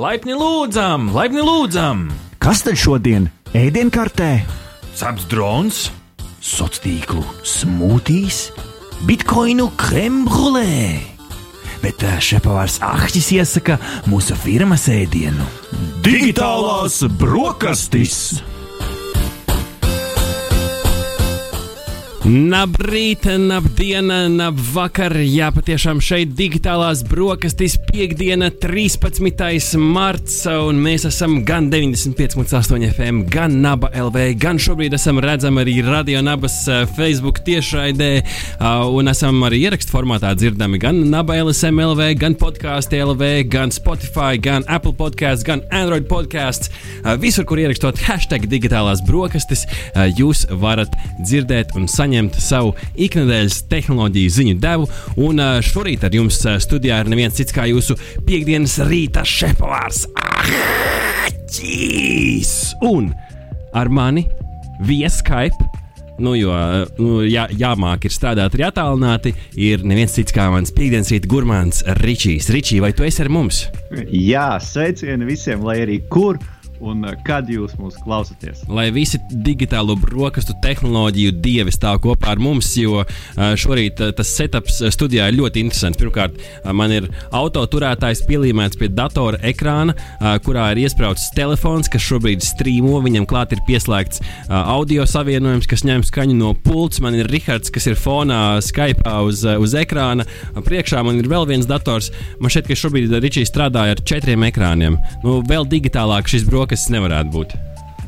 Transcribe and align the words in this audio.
Laipni 0.00 0.32
lūdzam, 0.32 1.10
laipni 1.12 1.42
lūdzam! 1.44 2.06
Kas 2.40 2.62
tad 2.64 2.78
šodien 2.80 3.26
ēdienkartē? 3.52 4.28
Ceps 4.96 5.26
drons, 5.28 5.80
Sociālo 6.40 6.80
tīklu 6.86 7.24
smūtīs, 7.44 8.38
bitkoinu 9.04 9.66
krembrulē. 9.76 11.02
Bet 11.82 12.00
ā, 12.00 12.14
šepavārs 12.16 12.78
Ahtis 12.80 13.28
iesaka 13.36 13.76
mūsu 14.08 14.38
firmas 14.40 14.88
ēdienu. 14.88 15.44
digitālās 16.00 17.02
brokastis! 17.20 18.40
Labrīt, 22.30 23.24
labdien, 23.26 24.06
labvakar! 24.38 25.16
Jā, 25.18 25.48
patiešām 25.50 25.98
šeit 26.04 26.36
digitālās 26.38 27.00
brokastīs 27.02 27.72
piekdiena, 27.88 28.52
13. 28.62 29.80
marts, 29.82 30.36
un 30.46 30.78
mēs 30.78 31.08
esam 31.08 31.40
gan 31.48 31.66
95,8 31.72 32.86
FM, 32.92 33.24
gan 33.32 33.56
Naba 33.64 33.90
LV, 33.98 34.28
gan 34.38 34.60
šobrīd 34.62 34.94
esam 34.94 35.18
redzami 35.24 35.64
arī 35.64 35.74
Radio 35.88 36.20
Nabas 36.22 36.60
eh, 36.70 36.84
Facebook 36.94 37.40
tiešraidē, 37.48 38.10
uh, 38.20 38.84
un 38.94 39.10
esam 39.10 39.42
arī 39.48 39.64
ierakstu 39.64 39.96
formātā 39.96 40.30
dzirdami 40.38 40.78
gan 40.86 41.02
Naba 41.10 41.40
LSM 41.40 41.82
LV, 41.88 42.12
gan 42.20 42.38
podkāstu 42.38 43.02
LV, 43.08 43.32
gan 43.50 43.74
Spotify, 43.74 44.38
gan 44.38 44.68
Apple 44.70 44.94
podkāsts, 44.94 45.42
gan 45.50 45.64
Android 45.74 46.06
podkāsts. 46.06 46.70
Uh, 47.00 47.16
visur, 47.18 47.48
kur 47.48 47.58
ierakstot 47.58 47.98
hashtag 48.06 48.46
digitālās 48.54 49.02
brokastis, 49.08 49.66
jūs 50.14 50.46
varat 50.62 50.94
dzirdēt 51.18 51.74
un 51.74 51.90
saņemt 51.90 52.19
savu 52.36 52.74
ikdienas 52.94 53.62
tehnoloģiju 53.70 54.34
ziņu 54.36 54.58
devu. 54.60 54.88
Un 55.24 55.40
šorīt 55.64 56.04
ar 56.04 56.12
jums 56.14 56.42
studijā 56.66 57.00
ir 57.00 57.10
neviens 57.12 57.36
cits 57.38 57.54
kā 57.56 57.64
jūsu 57.70 57.96
piekdienas 58.26 58.76
rīta 58.90 59.24
šefpavārs. 59.26 60.04
Aķīs! 61.30 62.52
Un 62.90 63.12
ar 63.72 63.88
mani 63.88 64.26
via 64.84 65.08
Skype. 65.10 65.70
Nu, 66.20 66.34
jo 66.36 66.52
nu, 67.00 67.22
jā, 67.24 67.46
jāmāk 67.56 68.04
ir 68.04 68.12
strādāt 68.12 68.52
arī 68.52 68.66
attālināti. 68.68 69.32
Ir 69.56 69.84
neviens 69.88 70.12
cits 70.12 70.34
kā 70.36 70.50
mans 70.52 70.72
piekdienas 70.76 71.08
rīta 71.14 71.30
gurmāns 71.32 71.80
Ričijs. 72.02 72.50
Ričī, 72.52 72.80
vai 72.84 72.92
tu 72.92 73.06
esi 73.08 73.24
ar 73.24 73.32
mums? 73.32 73.62
Jā, 74.12 74.50
sveicieni 74.60 75.28
visiem, 75.28 75.64
lai 75.64 75.80
arī 75.86 76.02
kur 76.12 76.36
un 76.80 77.04
uh, 77.04 77.14
kad 77.26 77.48
jūs 77.50 77.76
mūs 77.80 77.98
klausāties. 78.04 78.64
lai 78.68 78.88
visi 78.94 79.20
digitālo 79.30 79.96
brokastu 80.00 80.54
tehnoloģiju 80.62 81.36
dievi 81.44 81.72
stāv 81.74 82.00
kopā 82.04 82.34
ar 82.34 82.42
mums, 82.42 82.72
jo 82.78 83.02
ā, 83.04 83.50
šorīt 83.60 84.00
ā, 84.00 84.10
tas 84.16 84.32
setups 84.36 84.80
studijā 84.94 85.28
ir 85.30 85.38
ļoti 85.38 85.64
interesants. 85.64 85.98
Pirmkārt, 86.00 86.38
man 86.76 86.92
ir 86.94 87.08
autoturētājs 87.36 88.22
pielīmēts 88.28 88.78
pie 88.80 88.88
datora 88.92 89.40
ekrāna, 89.46 89.94
kurā 90.44 90.70
ir 90.72 90.82
iesprāstīts 90.84 91.34
telefons, 91.36 91.90
kas 91.92 92.04
šobrīd 92.04 92.44
strīmo. 92.44 93.00
Viņam 93.04 93.26
klāt 93.28 93.52
ir 93.54 93.62
pieslēgts 93.66 94.22
audio 94.48 95.04
savienojums, 95.08 95.68
kas 95.70 95.84
ņem 95.86 96.04
skaņu 96.08 96.36
no 96.38 96.52
pults. 96.54 97.02
Man 97.04 97.18
ir 97.18 97.28
Rihards, 97.30 97.72
kas 97.74 97.88
ir 97.90 97.98
fonā 98.00 98.60
Skype 98.64 99.04
uz, 99.26 99.44
uz 99.44 99.76
ekrāna. 99.78 100.26
Priekšā 100.56 101.02
man 101.06 101.20
ir 101.20 101.28
vēl 101.30 101.48
viens 101.50 101.68
dators. 101.68 102.10
Man 102.40 102.52
šķiet, 102.52 102.70
ka 102.70 102.78
šobrīd 102.78 103.16
Ričijs 103.20 103.52
strādāja 103.52 103.96
ar 103.96 104.04
četriem 104.06 104.46
ekrāniem. 104.48 104.98
Nu, 105.24 105.40
vēl 105.46 105.68
digitālāk 105.70 106.30
šis 106.30 106.46
brokastis 106.70 106.94
nevarētu 106.94 107.34
būt. 107.34 107.58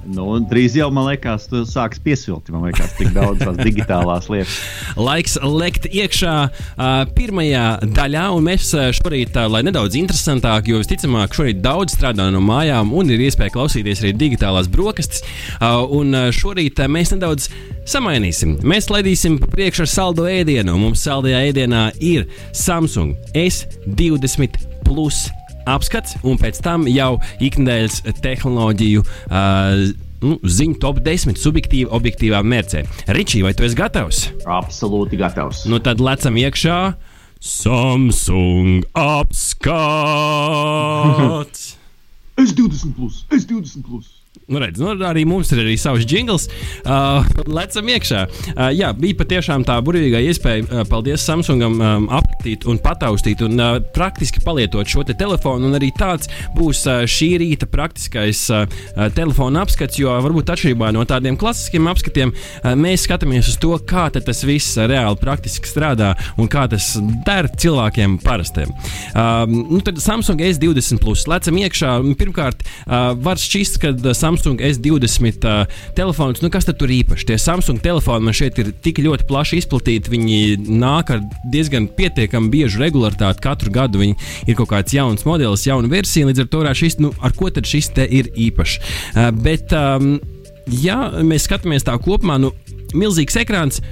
Nu, 0.03 0.25
drīz 0.51 0.75
jau, 0.75 0.89
man 0.91 1.07
liekas, 1.07 1.45
tas 1.47 1.71
sāks 1.77 2.01
piesilti. 2.03 2.51
Man 2.51 2.65
liekas, 2.67 2.91
tik 2.99 3.13
daudz 3.15 3.39
tās 3.39 3.55
digitālās 3.61 4.27
lietas. 4.27 4.57
Laiks 4.99 5.37
lekt 5.47 5.87
iekšā 5.87 6.33
uh, 6.51 7.05
pirmajā 7.15 7.67
daļā, 7.87 8.25
un 8.35 8.43
mēs 8.49 8.73
šorīt, 8.99 9.37
uh, 9.39 9.47
lai 9.47 9.61
nedaudz 9.63 9.95
interesantāk, 10.01 10.67
jo 10.73 10.81
visticamāk, 10.83 11.37
šorīt 11.39 11.61
daudz 11.63 11.95
strādā 11.95 12.27
no 12.35 12.43
mājām 12.43 12.91
un 12.99 13.13
ir 13.15 13.23
iespēja 13.29 13.55
klausīties 13.55 14.03
arī 14.03 14.11
digitālās 14.25 14.71
brokastis. 14.71 15.23
Uh, 15.61 15.85
un 15.95 16.11
uh, 16.19 16.33
šorīt 16.35 16.83
uh, 16.83 16.91
mēs 16.91 17.15
nedaudz 17.15 17.47
samainīsim. 17.86 18.57
Mēs 18.67 18.91
laidīsim 18.91 19.39
pa 19.39 19.53
priekšu 19.55 19.86
ar 19.86 19.92
saldo 19.92 20.27
ēdienu. 20.27 20.75
Mums 20.83 21.07
saldajā 21.07 21.45
ēdienā 21.53 21.92
ir 22.03 22.27
Samsung 22.51 23.15
S20 23.39 24.67
Plus 24.83 25.29
apskats, 25.68 26.17
un 26.23 26.39
pēc 26.40 26.62
tam 26.64 26.86
jau 26.90 27.18
ikdienas 27.40 28.02
tehnoloģiju. 28.23 29.05
Uh, 29.28 29.92
Nu, 30.23 30.36
ziņu 30.46 30.78
top 30.78 31.00
10 31.02 31.34
subjektīvi, 31.34 31.90
objektīvā 31.90 32.46
mērcē. 32.46 32.84
Ričī, 33.11 33.42
vai 33.42 33.50
tu 33.58 33.67
esi 33.67 33.74
gatavs? 33.74 34.30
Absolūti 34.46 35.18
gatavs. 35.18 35.67
Nu 35.67 35.83
tad 35.83 35.98
lecam 35.98 36.39
iekšā. 36.39 36.95
Samsung 37.42 38.86
apskats! 38.95 40.23
S20, 42.46 42.94
plus, 42.94 43.27
S20. 43.34 43.83
Plus. 43.83 44.22
Nu, 44.51 44.58
redz, 44.58 44.80
nu, 44.83 44.91
arī 45.07 45.23
mums 45.29 45.53
ir 45.55 45.61
arī 45.63 45.77
savs 45.79 46.03
jingls. 46.08 46.48
Uh, 46.83 47.23
lecam 47.47 47.86
iekšā. 47.86 48.23
Uh, 48.27 48.70
jā, 48.75 48.89
bija 48.98 49.14
patiešām 49.20 49.63
tā 49.67 49.77
burvīgā 49.85 50.19
iespēja. 50.27 50.64
Uh, 50.67 50.83
paldies 50.89 51.23
Samsungam 51.23 51.77
um, 51.79 52.08
apskatīt 52.11 52.67
un 52.67 52.80
pataustīt 52.83 53.45
un 53.47 53.55
uh, 53.63 53.77
praktiski 53.95 54.42
palietot 54.42 54.89
šo 54.91 55.05
te 55.07 55.14
telefonu. 55.19 55.70
Un 55.70 55.79
arī 55.79 55.92
tāds 55.95 56.30
būs 56.57 56.83
uh, 56.91 57.05
šī 57.07 57.29
rīta 57.42 57.69
praktiskais 57.70 58.41
uh, 58.51 58.64
uh, 58.67 59.07
telefona 59.14 59.63
apskats, 59.63 60.01
jo 60.03 60.11
varbūt 60.27 60.51
atšķirībā 60.57 60.91
no 60.97 61.07
tādiem 61.07 61.39
klasiskiem 61.39 61.86
apskatiem, 61.92 62.35
uh, 62.35 62.74
mēs 62.79 63.07
skatāmies 63.07 63.53
uz 63.53 63.61
to, 63.63 63.70
kā 63.86 64.09
tas 64.13 64.42
viss 64.48 64.74
reāli 64.74 65.23
praktiski 65.23 65.70
strādā 65.70 66.13
un 66.35 66.51
kā 66.51 66.67
tas 66.73 66.97
der 67.29 67.47
cilvēkiem 67.63 68.19
parastiem. 68.27 68.74
Uh, 69.14 69.47
nu, 69.47 69.79
tad 69.86 70.03
Samsung 70.03 70.42
S20 70.51 70.98
plus 71.03 71.29
lecam 71.30 71.63
iekšā. 71.63 71.95
Pirmkārt, 72.19 72.67
uh, 72.67 73.14
var 73.23 73.39
šķist, 73.39 73.79
ka 73.83 73.95
uh, 73.95 74.13
Samsung 74.33 74.61
S20 74.65 75.45
uh, 75.45 75.67
telefons, 75.95 76.41
nu 76.41 76.48
kas 76.48 76.65
tur 76.65 76.89
īpaši? 76.89 77.27
Tie 77.29 77.37
Samsung 77.37 77.83
telefoni 77.85 78.25
man 78.25 78.37
šeit 78.37 78.57
ir 78.63 78.70
tik 78.85 79.03
ļoti 79.05 79.27
plaši 79.29 79.59
izplatīti. 79.61 80.13
Viņi 80.13 80.39
nāk 80.81 81.13
ar 81.13 81.20
diezgan 81.53 81.91
pietiekami 81.93 82.48
biežu 82.53 82.81
regularitāti. 82.81 83.42
Katru 83.45 83.73
gadu 83.75 84.01
viņi 84.01 84.17
ir 84.48 84.57
kaut 84.57 84.71
kāds 84.73 84.97
jauns 84.97 85.27
modelis, 85.29 85.67
jauna 85.69 85.91
versija. 85.92 86.31
Līdz 86.31 86.47
ar 86.47 86.48
to 86.48 86.63
šis, 86.81 86.97
nu, 87.03 87.13
ar 87.21 87.37
ko 87.37 87.51
tad 87.53 87.69
šis 87.69 87.92
te 87.92 88.07
ir 88.09 88.33
īpašs? 88.33 88.79
Uh, 89.13 89.29
bet, 89.45 89.75
um, 89.77 90.17
ja 90.81 91.11
mēs 91.21 91.45
skatāmies 91.45 91.85
tā 91.85 91.98
kopumā, 92.01 92.41
nu, 92.41 92.55
milzīgs 92.97 93.37
ekrāns. 93.45 93.83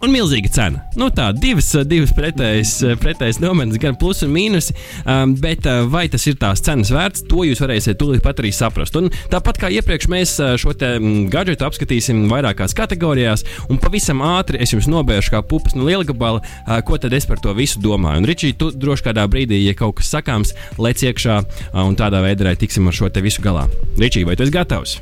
Un 0.00 0.14
milzīga 0.14 0.48
cena. 0.48 0.78
Nu, 0.96 1.10
tā 1.12 1.26
divas, 1.36 1.66
divas 1.84 2.14
pretējas, 2.16 2.70
pretējas 3.02 3.36
nometnes, 3.42 3.76
gan 3.82 3.98
plus 4.00 4.22
un 4.24 4.30
mīnus. 4.32 4.70
Um, 5.04 5.34
bet 5.36 5.66
uh, 5.68 5.82
vai 5.92 6.06
tas 6.08 6.24
ir 6.24 6.38
tās 6.40 6.62
cenas 6.64 6.88
vērts, 6.94 7.26
to 7.28 7.44
jūs 7.44 7.60
varēsiet 7.60 8.00
tūlīt 8.00 8.24
pat 8.24 8.40
arī 8.40 8.48
saprast. 8.56 8.96
Un 8.96 9.10
tāpat 9.32 9.60
kā 9.60 9.68
iepriekš, 9.76 10.08
mēs 10.08 10.32
šo 10.62 10.72
mm, 10.72 11.28
gadgetu 11.32 11.68
apskatīsim 11.68 12.24
vairākās 12.32 12.72
kategorijās, 12.78 13.44
un 13.68 13.82
pavisam 13.82 14.24
ātri 14.24 14.62
es 14.64 14.72
jums 14.72 14.88
nobēršu 14.88 15.36
kā 15.36 15.44
pupas 15.44 15.76
no 15.76 15.84
liela 15.84 16.08
gabala, 16.08 16.40
ko 16.88 16.96
tad 16.96 17.12
es 17.16 17.28
par 17.28 17.42
to 17.44 17.52
visu 17.58 17.84
domāju. 17.84 18.24
Un, 18.24 18.30
Ričī, 18.30 18.54
tu 18.56 18.72
droši 18.72 19.10
kādā 19.10 19.28
brīdī, 19.28 19.60
ja 19.66 19.76
kaut 19.76 19.98
kas 20.00 20.14
sakāms, 20.16 20.56
lec 20.80 21.04
iekšā 21.04 21.42
un 21.84 22.00
tādā 22.00 22.24
veidā 22.24 22.48
arī 22.48 22.64
tiksim 22.64 22.88
ar 22.88 22.96
šo 22.96 23.12
te 23.12 23.20
visu 23.24 23.44
galā. 23.44 23.68
Ričī, 24.00 24.24
vai 24.24 24.40
tu 24.40 24.48
esi 24.48 24.56
gatavs? 24.56 24.96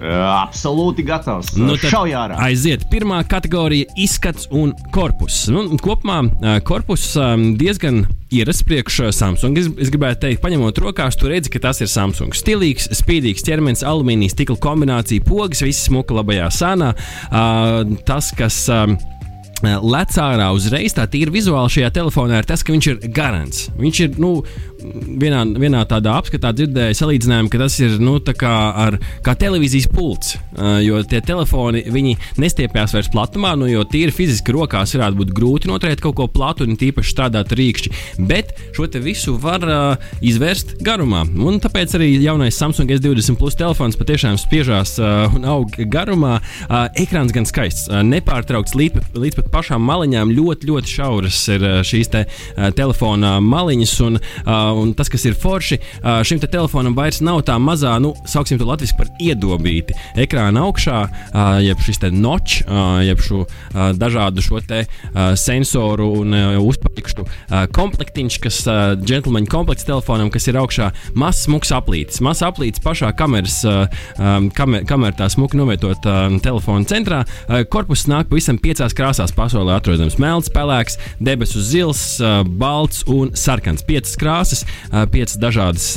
Absolūti 0.00 1.04
gatavs. 1.04 1.52
Nu, 1.60 1.76
Šaujā 1.76 2.24
ārā. 2.24 2.38
Aiziet, 2.46 2.86
pirmā 2.92 3.20
kategorija- 3.28 3.90
izskats 4.06 4.48
un 4.50 4.72
korpus. 4.94 5.42
Nu, 5.52 5.66
kopumā 5.76 6.22
korpus 6.64 7.12
diezgan 7.60 8.06
ierasts 8.32 8.64
priekš 8.64 9.12
Samsung. 9.12 9.58
Es, 9.58 9.68
es 9.78 9.92
gribētu 9.92 10.24
teikt, 10.24 10.40
paņemot 10.40 10.80
rokās, 10.80 11.18
tu 11.20 11.28
redzi, 11.28 11.52
ka 11.52 11.60
tas 11.68 11.82
ir 11.84 11.90
Samsung. 11.90 12.32
Stilīgs, 12.32 12.88
spīdīgs 12.96 13.44
ķermenis, 13.44 13.84
alumīnijas 13.84 14.36
stikla 14.38 14.56
kombinācija, 14.56 15.24
pogas, 15.26 15.60
viss 15.66 15.88
smuka 15.90 16.16
labajā 16.16 16.48
sānā. 16.54 16.94
Tas, 18.06 18.32
kas. 18.36 18.68
Lec 19.60 20.14
ārā 20.16 20.46
uzreiz 20.56 20.94
tā 20.96 21.04
tīra 21.04 21.28
vizuāli 21.34 21.68
šajā 21.68 21.90
telefonā 21.92 22.38
ir 22.40 22.46
tas, 22.48 22.62
ka 22.64 22.72
viņš 22.72 22.86
ir 22.88 23.02
garants. 23.12 23.66
Viņš 23.76 23.98
ir 24.06 24.14
nu, 24.16 24.30
vienā, 25.20 25.44
vienā 25.60 25.82
tādā 25.88 26.14
apskatā 26.20 26.52
dzirdēju 26.56 26.96
salīdzinājumu, 26.98 27.50
ka 27.52 27.60
tas 27.62 27.76
ir 27.82 27.96
nu, 28.02 28.16
kā, 28.20 28.54
ar, 28.84 28.96
kā 29.24 29.34
televīzijas 29.38 29.88
pults. 29.92 30.36
Uh, 30.56 30.78
jo 30.84 31.00
tie 31.08 31.20
telefoni 31.24 31.82
nestiepjas 32.40 32.94
vairs 32.96 33.10
platumā, 33.12 33.54
nu, 33.58 33.68
jo 33.70 33.84
tīri 33.88 34.14
fiziski 34.14 34.54
rokās 34.54 34.94
varētu 34.96 35.20
būt 35.20 35.34
grūti 35.36 35.70
noturēt 35.70 36.02
kaut 36.04 36.16
ko 36.18 36.28
platu 36.30 36.66
un 36.66 36.78
tīpaši 36.80 37.14
strādāt 37.14 37.54
rīkšķi. 37.56 37.92
Bet 38.28 38.54
šo 38.76 38.88
visu 39.00 39.36
var 39.40 39.64
uh, 39.66 40.10
izvērst 40.24 40.78
garumā. 40.84 41.22
Un 41.24 41.60
tāpēc 41.62 41.94
arī 41.98 42.12
jaunais 42.20 42.58
Samsung 42.58 42.90
S20 42.96 43.38
Plus 43.40 43.56
telefons 43.58 43.98
patiešām 43.98 44.38
spiežās 44.40 44.96
uh, 45.00 45.30
un 45.36 45.46
aug 45.48 45.76
garumā. 45.92 46.38
Uh, 46.66 46.88
ekrāns 47.00 47.34
gan 47.36 47.48
skaists, 47.48 47.88
uh, 47.90 48.02
nepārtraukts 48.06 48.76
līdz, 48.78 49.12
līdz 49.16 49.40
pat 49.40 49.52
pašām 49.54 49.84
maliņām. 49.86 50.34
Ļoti, 50.36 50.70
ļoti 50.70 50.94
šauras 50.96 51.40
ir 51.54 51.66
uh, 51.66 51.78
šīs 51.86 52.12
te, 52.12 52.24
uh, 52.26 52.68
telefona 52.76 53.36
maliņas. 53.44 53.96
Un, 54.06 54.20
uh, 54.20 54.69
un 54.76 54.94
tas, 54.96 55.10
kas 55.12 55.24
ir 55.28 55.36
forši, 55.38 55.80
šim 56.26 56.40
te 56.42 56.48
telefonam 56.50 56.94
vairs 56.96 57.20
nav 57.24 57.42
tā 57.48 57.56
mazā, 57.62 57.96
nu, 58.02 58.12
sauksim 58.28 58.58
to 58.60 58.68
latviešu 58.68 58.98
par 58.98 59.10
iedobīti 59.22 59.96
ekrāna 60.20 60.66
augšā, 60.68 61.00
jeb 61.64 61.82
šis 61.84 62.02
te 62.02 62.10
noč, 62.14 62.60
jeb 63.06 63.22
šo 63.24 63.44
dažādu 63.98 64.44
šo 64.44 64.60
te 64.66 64.84
sensoru 65.40 66.10
un 66.20 66.36
uh, 66.36 66.58
komplektiņš, 67.74 68.38
kas 68.42 68.60
džentlmeņa 69.00 69.50
komplekts 69.50 69.86
telefonam, 69.88 70.30
kas 70.32 70.48
ir 70.50 70.58
augšā 70.60 70.90
mazs 71.18 71.44
smuks 71.46 71.72
aplītis. 71.74 72.20
Mazs 72.24 72.44
aplītis 72.46 72.82
pašā 72.84 73.12
kameras, 73.16 73.60
kamer, 74.56 74.84
kamerā 74.88 75.16
tā 75.22 75.28
smuki 75.32 75.58
novietot 75.60 76.04
telefona 76.44 76.86
centrā. 76.88 77.22
Korpus 77.72 78.06
nāk 78.10 78.30
pavisam 78.30 78.58
piecās 78.60 78.94
krāsās 78.96 79.34
pasaulē 79.36 79.78
atrodams 79.78 80.18
melns, 80.20 80.50
pelēks, 80.52 80.98
debesu 81.20 81.62
zils, 81.64 82.02
balts 82.60 83.04
un 83.10 83.34
sarkans. 83.38 83.84
Piecas 83.86 84.16
krāsas, 84.20 84.59
uh, 84.64 85.04
piecas 85.10 85.38
dažādas 85.40 85.90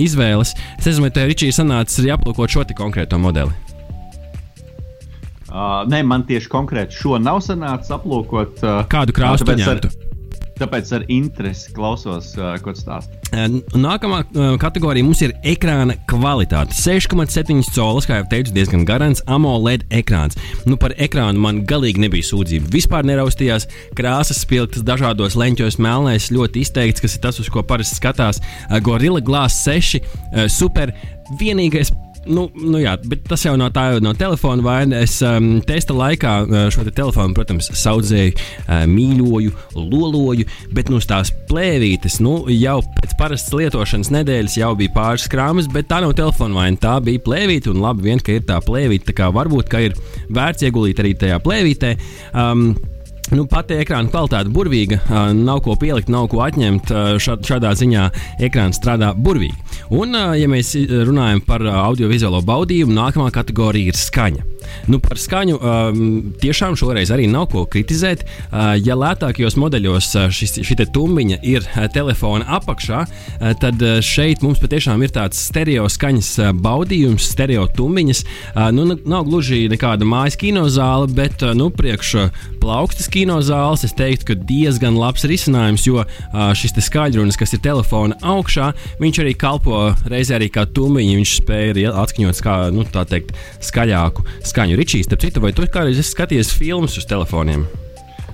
izvēles. 0.00 0.54
Es 0.78 0.86
nezinu, 0.88 1.06
vai 1.06 1.14
tev, 1.14 1.30
Ričija, 1.30 1.60
sanācis 1.60 2.02
arī 2.02 2.14
aplūkot 2.16 2.52
šo 2.52 2.66
konkrēto 2.76 3.18
modeli. 3.20 3.52
Uh, 5.50 5.82
nē, 5.90 6.04
man 6.06 6.22
tieši 6.28 6.46
konkrēti 6.50 6.94
šo 6.94 7.18
nav 7.18 7.40
sanācis 7.42 7.90
aplūkot. 7.96 8.62
Uh, 8.62 8.84
Kādu 8.90 9.14
krāsu 9.16 9.48
tu 9.48 9.56
ņemtu? 9.58 9.90
Tāpēc 10.60 10.90
ar 10.96 11.04
interesi 11.12 11.72
klausos, 11.76 12.34
uh, 12.38 12.52
ko 12.60 12.74
tu 12.76 12.82
stāsti. 12.82 13.16
Nākamā 13.78 14.20
uh, 14.24 14.54
kategorija 14.60 15.06
mums 15.06 15.22
ir 15.24 15.32
ekrāna 15.46 15.96
kvalitāte. 16.10 16.76
6,7 16.76 17.62
colis, 17.72 18.08
kā 18.08 18.20
jau 18.20 18.26
teicu, 18.32 18.52
diezgan 18.56 18.84
garants 18.88 19.24
AMOLED 19.30 19.86
ekrāns. 20.00 20.36
Nu, 20.68 20.76
par 20.80 20.94
ekrānu 21.00 21.40
man 21.40 21.62
galīgi 21.68 22.04
nebija 22.04 22.28
sūdzība. 22.28 22.68
Vispār 22.74 23.08
neraustījās 23.08 23.68
krāsas 23.96 24.42
spilgtas 24.44 24.84
dažādos 24.86 25.38
leņķos, 25.40 25.80
melnais 25.80 26.28
ļoti 26.34 26.66
izteikts, 26.66 27.04
kas 27.04 27.16
ir 27.16 27.24
tas, 27.24 27.40
uz 27.40 27.48
ko 27.52 27.64
parasti 27.64 27.96
skatās. 27.96 28.42
Gorilla 28.84 29.22
Glass 29.24 29.64
6 29.64 30.00
super. 30.52 30.92
Vienīgais 31.40 31.92
Nu, 32.28 32.50
nu 32.52 32.76
jā, 32.82 32.92
bet 33.08 33.22
tas 33.30 33.46
jau 33.46 33.54
nav 33.56 33.70
tā, 33.72 33.84
no 34.04 34.12
telefona 34.16 34.64
vaina. 34.64 34.98
Es 35.06 35.16
um, 35.24 35.54
testa 35.64 35.94
laikā 35.96 36.34
uh, 36.42 36.66
šo 36.72 36.84
te 36.84 36.92
telefonu, 36.92 37.32
protams, 37.36 37.70
audzēju, 37.72 38.34
uh, 38.36 38.82
mīļoju, 38.90 39.54
loloju, 39.78 40.44
bet 40.76 40.92
nu, 40.92 41.00
tās 41.00 41.32
plēvītes 41.48 42.18
nu, 42.20 42.34
jau 42.52 42.78
pēc 42.98 43.16
parastas 43.20 43.56
lietošanas 43.56 44.12
nedēļas 44.12 44.58
jau 44.60 44.74
bija 44.76 44.92
pāris 44.98 45.28
krāmas, 45.32 45.70
bet 45.72 45.88
tā 45.88 46.02
nav 46.04 46.12
telefona 46.18 46.60
vaina. 46.60 46.80
Tā 46.80 46.98
bija 47.04 47.24
plēvīte, 47.24 47.72
un 47.72 47.80
labi, 47.80 48.10
vien, 48.10 48.20
ka 48.20 48.36
ir 48.36 48.44
tā 48.48 48.60
plēvīte. 48.68 49.08
Tā 49.10 49.16
kā 49.22 49.32
varbūt 49.34 49.72
ir 49.80 49.96
vērts 50.28 50.68
ieguldīt 50.68 51.00
arī 51.00 51.16
tajā 51.24 51.40
plēvītē. 51.40 51.96
Um, 52.36 52.74
Nu, 53.30 53.44
pati 53.46 53.76
ekrāna 53.78 54.10
kvalitāte 54.10 54.48
ir 54.48 54.54
burvīga, 54.54 54.96
nav 55.38 55.60
ko 55.62 55.76
pielikt, 55.78 56.10
nav 56.10 56.26
ko 56.32 56.42
atņemt. 56.42 56.90
Šādā 57.22 57.70
ziņā 57.78 58.08
ekrāns 58.42 58.80
strādā 58.80 59.12
burvīgi. 59.14 59.54
Un, 59.94 60.16
ja 60.34 60.48
mēs 60.50 60.72
runājam 61.06 61.42
par 61.46 61.62
audiovizuālo 61.62 62.42
baudījumu, 62.46 62.96
nākamā 62.96 63.30
kategorija 63.34 63.92
ir 63.92 63.98
skaņa. 63.98 64.46
Nu, 64.90 64.98
par 65.02 65.18
skaņu 65.18 65.56
tiešām 66.42 66.76
šoreiz 66.78 67.10
arī 67.14 67.28
nav 67.30 67.48
ko 67.54 67.64
kritizēt. 67.70 68.26
Ja 68.82 68.96
lētākajos 68.98 69.56
modeļos 69.58 70.10
šī 70.34 70.76
tumbiņa 70.90 71.40
ir 71.46 71.66
telefona 71.94 72.46
apakšā, 72.58 73.04
tad 73.62 73.86
šeit 74.06 74.42
mums 74.42 74.62
patiešām 74.62 75.02
ir 75.06 75.14
tāds 75.14 75.38
stereo 75.50 75.86
skaņas 75.90 76.32
baudījums, 76.62 77.30
stereo 77.30 77.68
tumbiņas. 77.78 78.24
Nu, 78.74 78.90
nav 78.98 79.26
gluži 79.30 79.64
nekāda 79.70 80.06
mājas 80.08 80.38
kinozāle, 80.40 81.06
bet 81.14 81.46
nu, 81.54 81.70
priekš 81.74 82.16
plaukstas 82.58 83.06
kinozāle 83.06 83.19
kinozāles, 83.20 83.84
es 83.84 83.94
teiktu, 83.96 84.30
ka 84.30 84.36
diezgan 84.48 84.96
labs 84.98 85.26
risinājums, 85.28 85.84
jo 85.88 86.04
šis 86.56 86.76
skaļrunis, 86.86 87.38
kas 87.40 87.54
ir 87.56 87.62
telefona 87.64 88.16
augšā, 88.24 88.70
viņš 89.02 89.20
arī 89.24 89.34
kalpo 89.38 89.90
reizē 90.10 90.38
arī 90.38 90.50
kā 90.52 90.66
tumbiņš. 90.68 91.18
Viņš 91.20 91.34
spēja 91.42 91.92
atskaņot 92.00 92.40
kā, 92.44 92.56
nu, 92.72 92.86
teikt, 92.88 93.34
skaļāku 93.66 94.24
skaņu. 94.48 94.78
Ričijs, 94.80 95.08
starp 95.08 95.24
citu, 95.26 95.44
vai 95.44 95.52
tu 95.52 95.66
kādreiz 95.66 96.00
esi 96.00 96.14
skatījies 96.14 96.54
filmas 96.56 96.96
uz 97.00 97.08
telefoniem? 97.10 97.66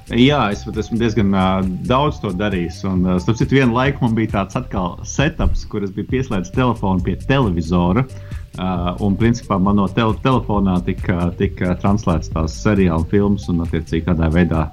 Jā, 0.06 0.52
es 0.54 0.62
pat 0.62 0.76
esmu 0.78 1.00
diezgan 1.00 1.32
uh, 1.34 1.64
daudz 1.88 2.20
to 2.22 2.30
darījis. 2.36 2.84
Un, 2.86 3.02
uh, 3.08 3.16
starp 3.22 3.40
citu, 3.40 3.56
vienu 3.58 3.74
laiku 3.74 4.04
man 4.04 4.14
bija 4.14 4.36
tāds 4.36 4.58
atkal 4.60 4.94
setups, 5.02 5.64
kur 5.72 5.82
es 5.82 5.90
biju 5.96 6.06
pieslēdzis 6.12 6.54
telefonu 6.54 7.02
pie 7.02 7.16
televizora. 7.26 8.06
Uh, 8.06 8.25
un, 8.58 9.16
principā, 9.18 9.58
man 9.62 9.80
no 9.80 9.86
te 9.88 10.04
telefonā 10.24 10.78
tika, 10.86 11.30
tika 11.38 11.74
translēts 11.82 12.32
tās 12.32 12.56
seriāla 12.62 13.06
filmas 13.10 13.48
un, 13.52 13.64
attiecīgi, 13.66 14.06
kādā 14.08 14.30
veidā 14.32 14.68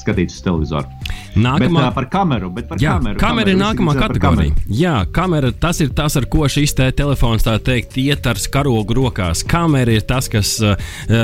skatīts 0.00 0.38
uz 0.38 0.46
televizoru. 0.46 0.95
Nākamā 1.36 1.82
bet, 1.88 1.94
par 1.96 2.06
kameru. 2.08 2.48
Par 2.56 2.80
jā, 2.80 2.94
kameru, 2.96 3.20
kamera 3.20 3.52
ir 3.52 3.58
nākamā 3.60 3.94
kategorija. 3.98 4.54
Jā, 4.72 4.94
kamera 5.12 5.50
tas 5.52 5.80
ir 5.84 5.90
tas, 5.96 6.16
ar 6.16 6.24
ko 6.32 6.46
šis 6.48 6.72
te 6.78 6.86
telefons 6.96 7.44
tā 7.44 7.58
teikt 7.60 7.98
iet 8.00 8.26
ar 8.28 8.40
karogu 8.52 8.96
rokās. 8.96 9.42
Kamera 9.46 9.92
ir 9.92 10.06
tas, 10.08 10.30
kas 10.32 10.54
uh, 10.64 10.76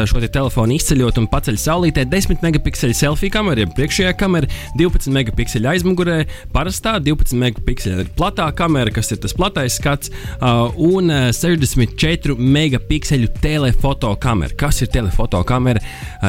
šo 0.08 0.20
te 0.20 0.28
telefonu 0.32 0.76
izceļot 0.76 1.20
un 1.22 1.28
paceļ 1.32 1.58
saulītē. 1.62 2.04
10 2.12 2.44
megapikseli 2.44 2.96
selfija 2.96 3.38
kamera, 3.38 3.64
ja 3.64 3.70
priekšējā 3.72 4.12
kamera, 4.20 4.50
12 4.76 5.08
megapikseli 5.16 5.70
aizmugurē, 5.72 6.18
parastā 6.52 6.98
12 7.00 7.38
megapikseli 7.40 8.06
platā 8.18 8.50
kamera, 8.56 8.92
kas 8.92 9.14
ir 9.14 9.22
tas 9.22 9.36
platais 9.36 9.78
skats, 9.80 10.12
uh, 10.40 10.68
un 10.76 11.08
64 11.32 12.36
megapikseli 12.36 13.32
telefoto 13.40 14.12
kamera. 14.20 14.52
Kas 14.60 14.84
ir 14.84 14.92
telefoto 14.92 15.40
kamera? 15.48 15.80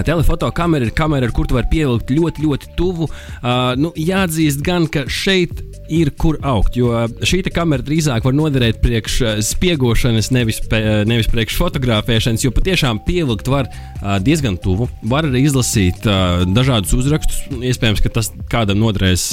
Telefoto 0.07 0.47
kamera 0.55 0.87
ir 0.87 0.95
kamera, 0.95 1.27
ar 1.27 1.35
kuru 1.35 1.51
tu 1.51 1.59
vari 1.59 1.69
pievilkt 1.73 2.15
ļoti, 2.15 2.47
ļoti 2.47 2.73
tuvu. 2.79 3.11
Uh, 3.43 3.73
nu, 3.75 3.89
jāatzīst 3.99 4.61
gan, 4.63 4.85
ka 4.87 5.03
šeit 5.11 5.59
ir 5.91 6.13
kur 6.15 6.37
augt, 6.47 6.77
jo 6.79 6.93
šī 7.27 7.41
kamera 7.51 7.83
drīzāk 7.83 8.23
var 8.23 8.35
noderēt 8.37 8.79
priekš 8.83 9.17
uh, 9.19 9.41
spiegošanas, 9.43 10.29
nevis, 10.31 10.61
nevis 11.09 11.27
priekš 11.27 11.57
fotografēšanas, 11.59 12.45
jo 12.45 12.53
patiešām 12.55 13.01
pievilkt 13.03 13.51
var 13.51 13.67
uh, 13.67 14.15
diezgan 14.23 14.55
tuvu. 14.63 14.87
Var 15.11 15.27
arī 15.27 15.43
izlasīt 15.43 16.07
uh, 16.07 16.45
dažādus 16.55 16.95
uzrakstus. 16.95 17.43
Iespējams, 17.59 18.03
ka 18.05 18.13
tas 18.15 18.31
kādam 18.51 18.79
noderēs 18.79 19.27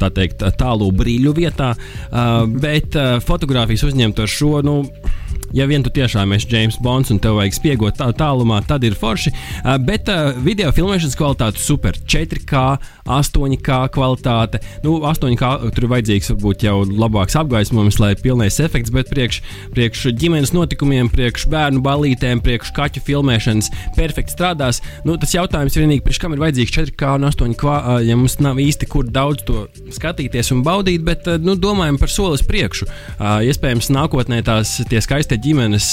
tā 0.00 0.12
teikt, 0.12 0.44
tālu 0.60 0.88
brīļu 0.96 1.32
vietā, 1.36 1.74
bet 2.62 2.96
fotografijas 3.26 3.84
uzņemt 3.88 4.22
ar 4.22 4.30
šo. 4.32 4.52
Nu, 4.64 4.76
ja 5.56 5.66
vien 5.70 5.82
tu 5.84 5.90
tiešām 5.92 6.32
esi 6.36 6.48
James 6.50 6.78
Bonds 6.82 7.10
un 7.12 7.20
tev 7.22 7.38
vajag 7.38 7.56
spiegot 7.56 7.98
tā, 7.98 8.10
tālumā, 8.16 8.60
tad 8.66 8.84
ir 8.86 8.96
forši. 8.98 9.32
Uh, 9.32 9.74
bet 9.82 10.10
uh, 10.12 10.32
video 10.44 10.70
filmēšanas 10.74 11.18
kvalitāte 11.18 11.62
super. 11.62 11.98
4K, 12.10 12.64
8K 13.18 13.78
kvalitāte. 13.94 14.60
Nu, 14.84 14.98
8K 15.06 15.72
tur 15.74 15.86
ir 15.86 15.92
vajadzīgs 15.94 16.32
varbūt 16.34 16.64
jau 16.66 16.76
labāks 16.86 17.36
apgaismojums, 17.40 18.00
lai 18.02 18.12
pilnais 18.18 18.60
efekts, 18.62 18.92
bet 18.94 19.10
priekš, 19.12 19.40
priekš 19.74 20.06
ģimenes 20.20 20.54
notikumiem, 20.56 21.10
priekš 21.12 21.48
bērnu 21.50 21.82
balītēm, 21.84 22.42
priekš 22.44 22.72
kaķu 22.76 23.02
filmēšanas 23.06 23.70
perfekti 23.96 24.36
strādās. 24.36 24.82
Nu, 25.06 25.16
tas 25.20 25.34
jautājums 25.34 25.76
ir 25.76 25.84
vienīgi, 25.84 26.04
priekš 26.06 26.22
kam 26.22 26.36
ir 26.36 26.42
vajadzīgs 26.44 26.76
4K 26.76 27.14
un 27.18 27.28
8K, 27.30 27.66
uh, 27.66 27.90
ja 28.06 28.18
mums 28.18 28.38
nav 28.42 28.60
īsti 28.62 28.88
kur 28.90 29.08
daudz 29.10 29.44
to 29.48 29.66
skatīties 29.94 30.52
un 30.54 30.64
baudīt, 30.66 31.04
bet 31.06 31.28
uh, 31.30 31.40
nu, 31.42 31.56
domājam 31.60 31.98
par 32.00 32.12
solis 32.12 32.44
priekšu. 32.46 32.88
Uh, 33.18 33.40
iespējams, 33.50 33.90
nākotnē 33.94 34.42
tās 34.46 34.78
tie 34.90 35.02
skaistie 35.04 35.38
ģimenes 35.40 35.92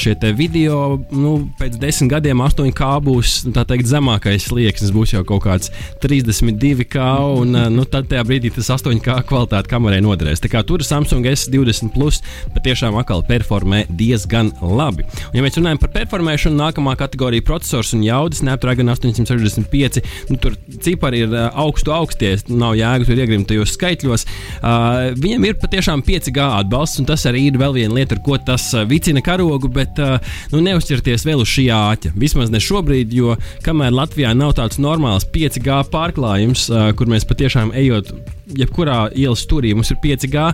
šie 0.00 0.14
video, 0.36 0.98
nu, 1.12 1.34
pēc 1.58 1.76
desmit 1.80 2.12
gadiem 2.14 2.42
8K 2.44 2.90
būs 3.04 3.36
teikt, 3.54 3.88
zemākais 3.90 4.48
slieksnis, 4.48 4.92
būs 4.94 5.14
jau 5.14 5.24
kaut 5.26 5.44
kāds 5.46 5.70
32K, 6.02 7.04
un 7.40 7.54
nu, 7.74 7.84
tad 7.88 8.08
tajā 8.10 8.24
brīdī 8.26 8.50
tas 8.54 8.70
8K 8.74 9.20
kvalitāte 9.28 9.70
kamerai 9.70 10.00
noderēs. 10.04 10.42
Tā 10.42 10.50
kā 10.52 10.64
tur 10.66 10.84
Samsung 10.84 11.26
S20 11.30 11.92
Plus 11.94 12.20
patiešām 12.54 12.98
atkal 13.00 13.24
performē 13.26 13.84
diezgan 13.88 14.52
labi. 14.60 15.06
Un, 15.30 15.38
ja 15.38 15.44
mēs 15.44 15.58
runājam 15.58 15.80
par 15.82 15.92
performēšanu, 15.94 16.58
nākamā 16.60 16.96
kategorija 17.00 17.44
processors 17.46 17.94
un 17.96 18.04
jaudas, 18.06 18.42
Snapdragon 18.42 18.92
865, 18.92 20.02
nu, 20.30 20.38
tur 20.42 20.56
cipari 20.84 21.24
ir 21.24 21.36
augstu 21.50 21.94
augsties, 21.94 22.46
nav 22.50 22.76
jēga 22.78 23.08
tur 23.08 23.22
iegrimt 23.22 23.48
tajos 23.50 23.74
skaitļos. 23.78 24.26
Uh, 24.60 25.12
viņam 25.20 25.48
ir 25.48 25.58
patiešām 25.62 26.04
5G 26.06 26.44
atbalsts, 26.44 27.00
un 27.02 27.08
tas 27.08 27.24
arī 27.30 27.46
ir 27.48 27.58
vēl 27.60 27.78
viena 27.78 27.98
lieta, 27.98 28.18
ar 28.18 28.22
ko 28.24 28.38
tas 28.38 28.66
vicina 28.90 29.22
karogu, 29.24 29.70
bet 29.72 29.98
nu, 30.52 30.62
neuzķerties 30.64 31.26
vēl 31.26 31.42
uz 31.44 31.50
šī 31.50 31.68
āķa. 31.74 32.14
Vismaz 32.18 32.52
ne 32.52 32.60
šobrīd, 32.62 33.14
jo 33.14 33.36
kamēr 33.64 33.94
Latvijā 33.94 34.32
nav 34.36 34.54
tāds 34.58 34.80
normāls 34.82 35.26
5G 35.34 35.73
pārklājums, 35.92 36.68
kur 36.98 37.10
mēs 37.10 37.26
patiešām 37.28 37.72
ejot 37.76 38.12
jebkurā 38.58 39.08
ielas 39.16 39.44
stūrī 39.44 39.74
mums 39.74 39.90
ir 39.94 40.00
5G. 40.02 40.48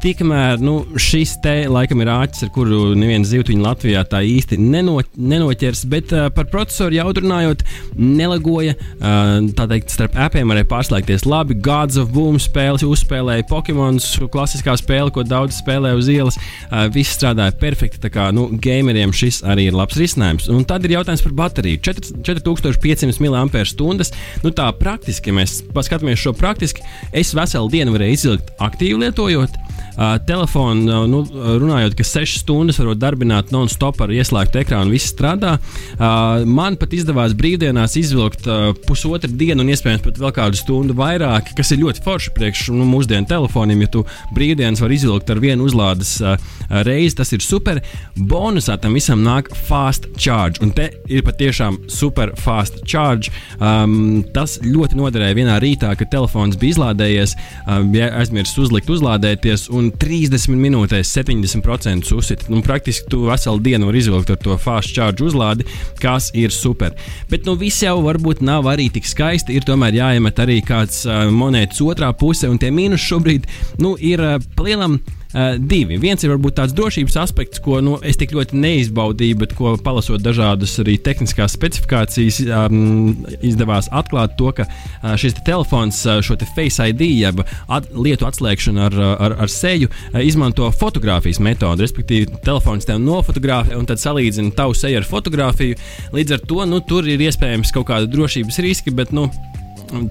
Tikmēr 0.00 0.62
nu, 0.64 0.78
šis 0.96 1.34
te 1.44 1.52
laikam 1.68 2.00
ir 2.00 2.08
āķis, 2.08 2.46
ar 2.46 2.50
kuru 2.54 2.94
neviens 2.96 3.28
zivtiņš 3.28 3.60
Latvijā 3.60 4.00
tā 4.08 4.22
īsti 4.24 4.56
neno, 4.56 4.94
nenoķers. 5.12 5.82
Bet 5.92 6.14
uh, 6.16 6.30
par 6.32 6.46
procesoru 6.48 6.96
jautājot, 6.96 7.64
nelagoja. 8.00 8.72
Uh, 8.96 9.50
tā 9.58 9.66
teikt, 9.68 9.92
starp 9.92 10.16
appiem 10.24 10.48
varēja 10.48 10.68
pārslēgties 10.70 11.26
labi. 11.28 11.58
Gods 11.60 11.98
of 12.00 12.14
Boom 12.14 12.38
spēles, 12.40 12.86
uzspēlēja 12.88 13.44
Pokemons, 13.50 14.06
klasiskā 14.32 14.78
spēle, 14.80 15.12
ko 15.12 15.26
daudz 15.28 15.58
spēlē 15.60 15.92
uz 15.98 16.08
ielas. 16.08 16.40
Uh, 16.70 16.86
viss 16.94 17.18
strādāja 17.18 17.52
perfekti. 17.60 18.00
Tā 18.00 18.08
kā 18.14 18.30
nu, 18.32 18.48
gameriem 18.56 19.12
šis 19.12 19.42
arī 19.44 19.68
ir 19.68 19.76
labs 19.76 20.00
risinājums. 20.00 20.48
Un 20.48 20.64
tad 20.64 20.88
ir 20.88 20.96
jautājums 20.96 21.26
par 21.28 21.36
bateriju. 21.44 21.82
4, 21.90 22.22
4500 22.24 23.20
mAh. 23.20 23.44
Nu, 24.40 24.54
tā 24.56 24.72
praktiski, 24.80 25.28
ja 25.28 25.36
mēs 25.42 25.60
paskatāmies 25.76 26.24
šo 26.24 26.32
praktiski, 26.40 26.88
es 27.12 27.34
veselu 27.36 27.68
dienu 27.76 27.92
varēja 27.98 28.16
izvilkt 28.16 28.54
aktīvi 28.64 29.04
lietojot. 29.04 29.60
Uh, 30.00 30.14
telefonu, 30.24 30.86
uh, 30.88 31.06
nu, 31.10 31.20
runājot, 31.60 31.96
ka 31.98 32.04
6 32.06 32.40
stundas 32.40 32.78
var 32.80 32.94
darbināt 32.96 33.50
non-stop 33.52 34.00
ar 34.00 34.12
ieslēgtu 34.14 34.62
ekrānu, 34.62 34.94
viss 34.94 35.10
strādā. 35.12 35.56
Uh, 35.98 36.46
man 36.48 36.78
pat 36.80 36.94
izdevās 36.96 37.34
brīvdienās 37.36 37.96
izvilkt 38.00 38.46
uh, 38.48 38.70
pusotru 38.86 39.28
dienu, 39.34 39.64
un 39.64 39.72
iespējams 39.74 40.04
pat 40.06 40.20
vēl 40.22 40.32
kādu 40.36 40.60
stundu 40.60 40.96
vairāk, 40.96 41.52
kas 41.58 41.74
ir 41.74 41.82
ļoti 41.82 42.04
forši 42.06 42.32
priekš 42.36 42.62
nu, 42.76 42.86
mūsdienu 42.88 43.28
telefoniem. 43.28 43.84
Ja 43.84 43.90
tu 43.98 44.04
brīvdienas 44.36 44.80
vari 44.80 44.96
izvilkt 44.96 45.30
ar 45.34 45.42
vienu 45.42 45.66
uzlādes 45.68 46.14
uh, 46.22 46.36
reizi, 46.86 47.18
tas 47.20 47.34
ir 47.36 47.44
super. 47.44 47.82
Bonusā 48.16 48.78
tam 48.80 48.96
visam 48.96 49.24
nāk 49.26 49.50
fast 49.68 50.08
charge, 50.16 50.62
un 50.64 50.72
te 50.76 50.90
ir 51.10 51.24
patiešām 51.26 51.80
super 51.90 52.32
fast 52.40 52.80
charge. 52.88 53.34
Um, 53.58 54.22
tas 54.34 54.58
ļoti 54.64 54.98
noderēja 55.00 55.38
vienā 55.38 55.58
rītā, 55.62 55.92
kad 55.98 56.12
telefons 56.12 56.58
bija 56.60 56.76
izlādējies, 56.76 57.36
um, 57.66 57.92
ja 57.96 58.10
aizmirsis 58.20 58.58
uzlikt, 58.64 58.90
uzlādēties. 58.92 59.68
Un 59.76 59.90
30 59.94 60.50
minūtēs 60.58 61.12
70% 61.14 62.10
uzsit. 62.16 62.46
Nu, 62.50 62.62
praktiski 62.64 63.06
tu 63.12 63.22
veselu 63.28 63.62
dienu 63.62 63.90
vari 63.90 64.02
izvilkt 64.02 64.32
ar 64.34 64.40
to 64.42 64.56
fast 64.60 64.94
charge 64.96 65.24
uzlādi, 65.26 65.66
kas 66.02 66.30
ir 66.34 66.54
super. 66.54 66.96
Bet 67.30 67.46
nu, 67.46 67.54
viss 67.60 67.84
jau 67.84 67.98
varbūt 68.04 68.42
nav 68.46 68.68
arī 68.72 68.88
tik 68.92 69.06
skaisti. 69.06 69.54
Ir 69.58 69.68
tomēr 69.68 70.00
jāiemet 70.00 70.42
arī 70.42 70.58
kāds 70.66 71.04
uh, 71.06 71.28
monētas 71.30 71.82
otrā 71.86 72.10
puse, 72.16 72.50
un 72.50 72.58
tie 72.58 72.72
mīnus 72.74 73.06
šobrīd 73.06 73.48
nu, 73.82 73.94
ir 74.00 74.22
uh, 74.24 74.38
lielam. 74.60 74.98
Uh, 75.00 75.19
divi. 75.58 75.98
Viens 76.02 76.22
ir 76.24 76.32
varbūt 76.32 76.56
tāds 76.58 76.74
drošības 76.74 77.16
aspekts, 77.22 77.60
ko 77.62 77.78
nu, 77.84 77.94
es 78.06 78.18
tik 78.18 78.32
ļoti 78.34 78.58
neizbaudīju, 78.58 79.38
bet 79.38 79.54
ko 79.58 79.76
palasot 79.84 80.22
dažādas 80.24 80.74
arī 80.82 80.96
tehniskās 80.98 81.54
specifikācijas, 81.54 82.40
um, 82.48 83.12
izdevās 83.46 83.90
atklāt 83.94 84.34
to, 84.40 84.50
ka 84.56 84.66
uh, 84.66 85.14
šis 85.20 85.38
te 85.38 85.44
telefons, 85.46 86.02
uh, 86.08 86.18
šo 86.24 86.38
te 86.40 86.48
Face 86.56 86.82
ID, 86.90 87.04
jeb 87.06 87.44
at, 87.44 87.86
lietu 87.94 88.26
atslēgšanu 88.26 88.82
ar, 88.88 88.98
ar, 89.28 89.36
ar 89.46 89.52
seju, 89.52 89.90
uh, 89.90 90.18
izmanto 90.24 90.66
fotografijas 90.74 91.38
metodi. 91.42 91.86
Respektīvi, 91.86 92.42
telefons 92.46 92.88
tev 92.88 92.98
nofotografē 93.02 93.78
un 93.78 93.86
tad 93.88 94.02
salīdzina 94.02 94.54
tavu 94.58 94.74
seju 94.78 95.00
ar 95.00 95.08
fotografiju. 95.08 95.78
Līdz 96.16 96.36
ar 96.36 96.44
to 96.50 96.66
nu, 96.66 96.82
tur 96.82 97.06
ir 97.06 97.22
iespējams 97.22 97.74
kaut 97.76 97.90
kāda 97.92 98.10
drošības 98.10 98.62
riski, 98.66 98.94
bet 98.94 99.14
nu, 99.14 99.28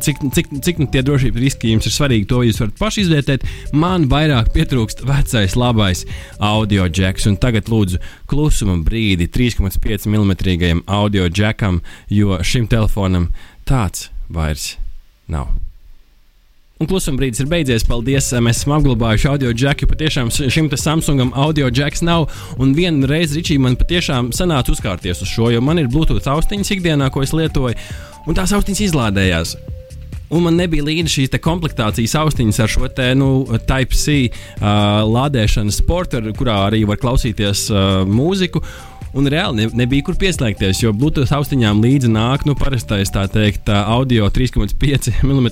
cik, 0.04 0.22
cik, 0.36 0.52
cik 0.66 0.82
nu 0.82 0.88
tie 0.92 1.04
drošības 1.06 1.44
riski 1.44 1.74
jums 1.74 1.88
ir 1.90 1.96
svarīgi, 1.96 2.28
to 2.30 2.42
jūs 2.46 2.60
varat 2.62 2.76
paši 2.80 3.06
izvērtēt. 3.06 3.46
Man 3.76 4.10
vairāk 4.12 4.52
pietrūkst 4.56 5.06
vecais, 5.08 5.56
labais 5.60 6.06
audio 6.40 6.88
jacks. 6.88 7.28
Un 7.30 7.40
tagad 7.42 7.72
lūdzu 7.72 8.02
klusuma 8.30 8.80
brīdi 8.86 9.30
3,5 9.32 10.10
mm 10.10 10.84
audio 10.88 11.30
jackam, 11.30 11.82
jo 12.12 12.42
šim 12.44 12.70
telefonam 12.72 13.32
tāds 13.70 14.10
vairs 14.30 14.76
nav. 15.30 15.50
Un 16.80 16.88
klusuma 16.88 17.20
brīdis 17.20 17.42
ir 17.44 17.48
beidzies. 17.52 17.84
Paldies! 17.84 18.30
Mēs 18.40 18.62
esam 18.62 18.78
apglabājuši 18.78 19.28
audio 19.28 19.50
jacku. 19.52 19.88
Patiešām 19.92 20.30
šim 20.32 20.70
Samsungam 20.80 21.34
audio 21.36 21.68
jacks 21.68 22.00
nav. 22.08 22.30
Un 22.56 22.72
vienu 22.78 23.10
reizi 23.10 23.36
Ričija 23.36 23.60
man 23.60 23.76
patiešām 23.76 24.30
sanāca 24.32 24.72
uzkārties 24.72 25.20
uz 25.20 25.28
šo, 25.28 25.50
jo 25.52 25.60
man 25.60 25.82
ir 25.82 25.90
Bluetooth 25.92 26.32
austiņas 26.32 26.72
ikdienā, 26.78 27.10
ko 27.12 27.26
es 27.26 27.36
lietoju, 27.36 27.76
un 28.30 28.38
tās 28.38 28.54
austiņas 28.54 28.86
izlādējās. 28.90 29.56
Un 30.30 30.46
man 30.46 30.60
nebija 30.60 30.86
līdzi 30.86 31.14
šīs 31.16 31.40
komplektācijas 31.42 32.14
austiņas 32.20 32.60
ar 32.62 32.70
šo 32.70 32.90
te, 32.94 33.08
nu, 33.18 33.30
Type-C 33.66 34.20
uh, 34.30 35.02
lādēšanas 35.10 35.82
sportu, 35.82 36.22
kurā 36.38 36.60
arī 36.68 36.84
var 36.86 37.02
klausīties 37.02 37.66
uh, 37.74 38.06
mūziku 38.06 38.62
un 39.18 39.30
reāli 39.30 39.64
ne, 39.64 39.68
nebija 39.84 40.06
kur 40.10 40.18
pieslēgties, 40.20 40.84
jo 40.84 40.94
Bluetooth 40.96 41.34
austiņām 41.36 41.82
līdzi 41.84 42.12
nāk 42.14 42.46
nu, 42.48 42.56
parastais 42.58 43.12
teikt, 43.14 43.70
audio 43.70 44.30
3,5 44.34 45.24
mm 45.26 45.48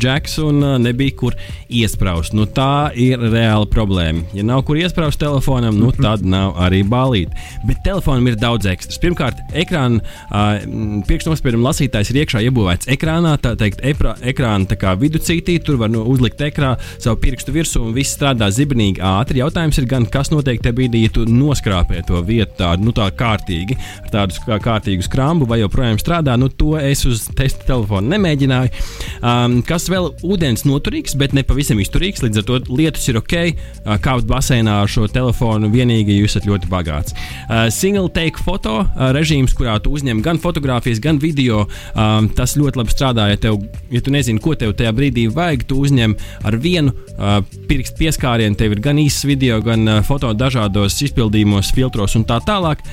jacks 0.00 0.38
un 0.42 0.62
uh, 0.62 0.76
nebija 0.82 1.16
kur 1.18 1.36
iesprāst. 1.68 2.34
Nu, 2.36 2.46
tā 2.46 2.90
ir 2.98 3.20
reāla 3.20 3.66
problēma. 3.70 4.24
Ja 4.36 4.44
nav 4.46 4.64
kur 4.68 4.78
iesprāst 4.80 5.20
telefonam, 5.22 5.76
nu, 5.78 5.90
mhm. 5.90 6.04
tad 6.04 6.26
nav 6.26 6.56
arī 6.60 6.82
balīti. 6.86 7.34
Bet 7.66 7.82
telefonam 7.86 8.30
ir 8.30 8.38
daudz 8.40 8.68
ekstras. 8.70 9.00
Pirmkārt, 9.02 9.40
ekrāna 9.56 10.00
uh, 10.00 10.60
priekšnospiedumu 11.08 11.66
lasītājs 11.68 12.12
ir 12.12 12.22
iekšā 12.22 12.44
iebūvēts 12.48 12.90
ekrānā, 12.94 13.36
tā 13.42 13.54
teikt, 13.58 13.82
ekrāna 13.84 14.70
tā 14.70 14.94
viducītī. 15.00 15.58
Tur 15.64 15.80
var 15.80 15.92
nu, 15.92 16.04
uzlikt 16.10 16.42
ekrānā 16.44 16.76
savu 16.98 17.20
pirkstu 17.22 17.54
virsū 17.54 17.82
un 17.84 17.94
viss 17.96 18.14
strādā 18.16 18.50
zibinīgi 18.54 19.02
ātri. 19.04 19.42
Jautājums 19.42 19.80
ir 19.80 19.88
gan, 19.90 20.06
kas 20.10 20.32
notiek 20.32 20.62
tajā 20.62 20.76
brīdī, 20.76 21.04
ja 21.06 21.14
tu 21.14 21.26
noskrāpē 21.28 22.02
to 22.08 22.20
vietu 22.26 22.58
tādu. 22.60 22.86
Nu, 22.86 22.94
tā 22.96 22.99
kārtīgi, 23.08 23.76
ar 24.04 24.12
tādu 24.12 24.44
kā 24.44 24.58
kārtīgu 24.62 25.06
skrambu, 25.06 25.48
vai 25.48 25.60
joprojām 25.62 25.98
strādā. 26.00 26.36
Nu, 26.40 26.50
to 26.52 26.76
es 26.78 27.04
uz 27.08 27.26
testa 27.36 27.64
telefona 27.68 28.16
nemēģināju. 28.16 28.84
Um, 29.20 29.58
kas 29.66 29.88
vēl 29.92 30.10
ūdens 30.26 30.66
noturīgs, 30.68 31.16
bet 31.20 31.34
ne 31.36 31.44
pavisam 31.46 31.80
izturīgs. 31.82 32.22
Līdz 32.24 32.42
ar 32.42 32.46
to 32.48 32.60
lietus 32.70 33.08
ir 33.10 33.20
ok. 33.20 33.36
Uh, 33.40 33.96
kāpt 34.02 34.28
basēnā 34.30 34.80
ar 34.84 34.90
šo 34.90 35.06
telefonu 35.12 35.70
vienīgi, 35.72 36.18
jūs 36.20 36.34
esat 36.34 36.48
ļoti 36.48 36.70
bagāts. 36.70 37.16
Uh, 37.48 37.68
single 37.74 38.08
take 38.12 38.40
foto 38.44 38.80
uh, 38.82 39.10
režīms, 39.16 39.54
kurā 39.56 39.78
tu 39.82 39.92
uzņem 39.96 40.22
gan 40.24 40.40
fotogrāfijas, 40.42 41.02
gan 41.02 41.20
video. 41.22 41.64
Um, 41.94 42.30
tas 42.36 42.56
ļoti 42.58 42.80
labi 42.80 42.94
strādā. 42.94 43.28
Ja, 43.32 43.40
tev, 43.40 43.60
ja 43.92 44.02
tu 44.04 44.14
nezini, 44.14 44.42
ko 44.42 44.54
tev 44.58 44.74
tajā 44.78 44.92
brīdī 44.96 45.26
vajag, 45.32 45.66
tu 45.70 45.80
uzņem 45.84 46.16
ar 46.48 46.58
vienu 46.60 46.94
uh, 46.94 47.40
pirkstu 47.70 48.00
pieskārienu. 48.00 48.58
Tev 48.58 48.76
ir 48.76 48.84
gan 48.84 49.00
īsts 49.02 49.26
video, 49.28 49.60
gan 49.64 49.86
uh, 49.86 50.00
foto 50.06 50.32
dažādos 50.36 50.98
izpildījumos, 51.06 51.72
filtros 51.76 52.16
un 52.18 52.26
tā 52.28 52.40
tālāk. 52.46 52.84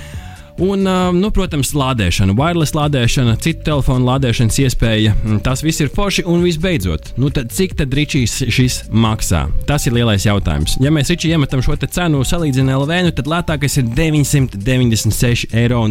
Un, 0.57 0.81
nu, 1.13 1.29
protams, 1.33 1.69
lādēšana, 1.77 2.33
wireless 2.37 2.73
lādēšana, 2.73 3.35
citu 3.43 3.61
telefonu 3.67 4.07
lādēšanas 4.07 4.57
iespēja. 4.63 5.11
Tas 5.45 5.61
viss 5.65 5.81
ir 5.83 5.89
forši. 5.93 6.23
Un 6.27 6.41
visbeidzot, 6.41 7.13
nu, 7.21 7.29
tad, 7.33 7.51
cik 7.53 7.75
tad 7.77 7.93
Ričijs 7.93 8.33
šis 8.53 8.89
maksā? 8.89 9.47
Tas 9.69 9.85
ir 9.85 9.93
lielais 9.93 10.25
jautājums. 10.25 10.77
Ja 10.81 10.89
mēs 10.93 11.11
Ričijam 11.13 11.37
iemetam 11.37 11.61
šo 11.61 11.77
cenu 11.85 12.23
salīdzinām 12.25 12.81
LV, 12.81 12.91
nu, 13.05 13.11
tad 13.19 13.27
lētākais 13.29 13.73
ir 13.83 13.85
996,36 13.99 15.53
eiro. 15.61 15.81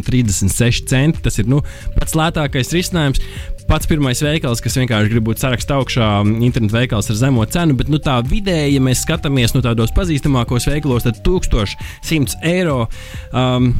Tas 1.22 1.36
ir 1.38 1.46
nu, 1.50 1.58
pats 1.94 2.14
lētākais 2.18 2.74
risinājums 2.74 3.20
pats 3.66 3.88
pirmais 3.90 4.20
veikals, 4.22 4.60
kas 4.62 4.76
vienkārši 4.78 5.10
grib 5.10 5.24
būt 5.26 5.42
sarakstā 5.42 5.74
augšā, 5.80 6.08
internetu 6.46 6.76
veikals 6.76 7.10
ar 7.10 7.18
zemo 7.18 7.42
cenu, 7.50 7.74
bet 7.78 7.90
nu, 7.90 7.98
tā 8.02 8.20
vidēji, 8.26 8.76
ja 8.76 8.82
mēs 8.82 9.02
skatāmies 9.02 9.54
nu, 9.56 9.62
tādos 9.64 9.94
pazīstamākos 9.96 10.68
veikalos, 10.70 11.06
tad 11.06 11.18
1100 11.26 12.38
eiro. 12.46 12.84
Um, 13.32 13.72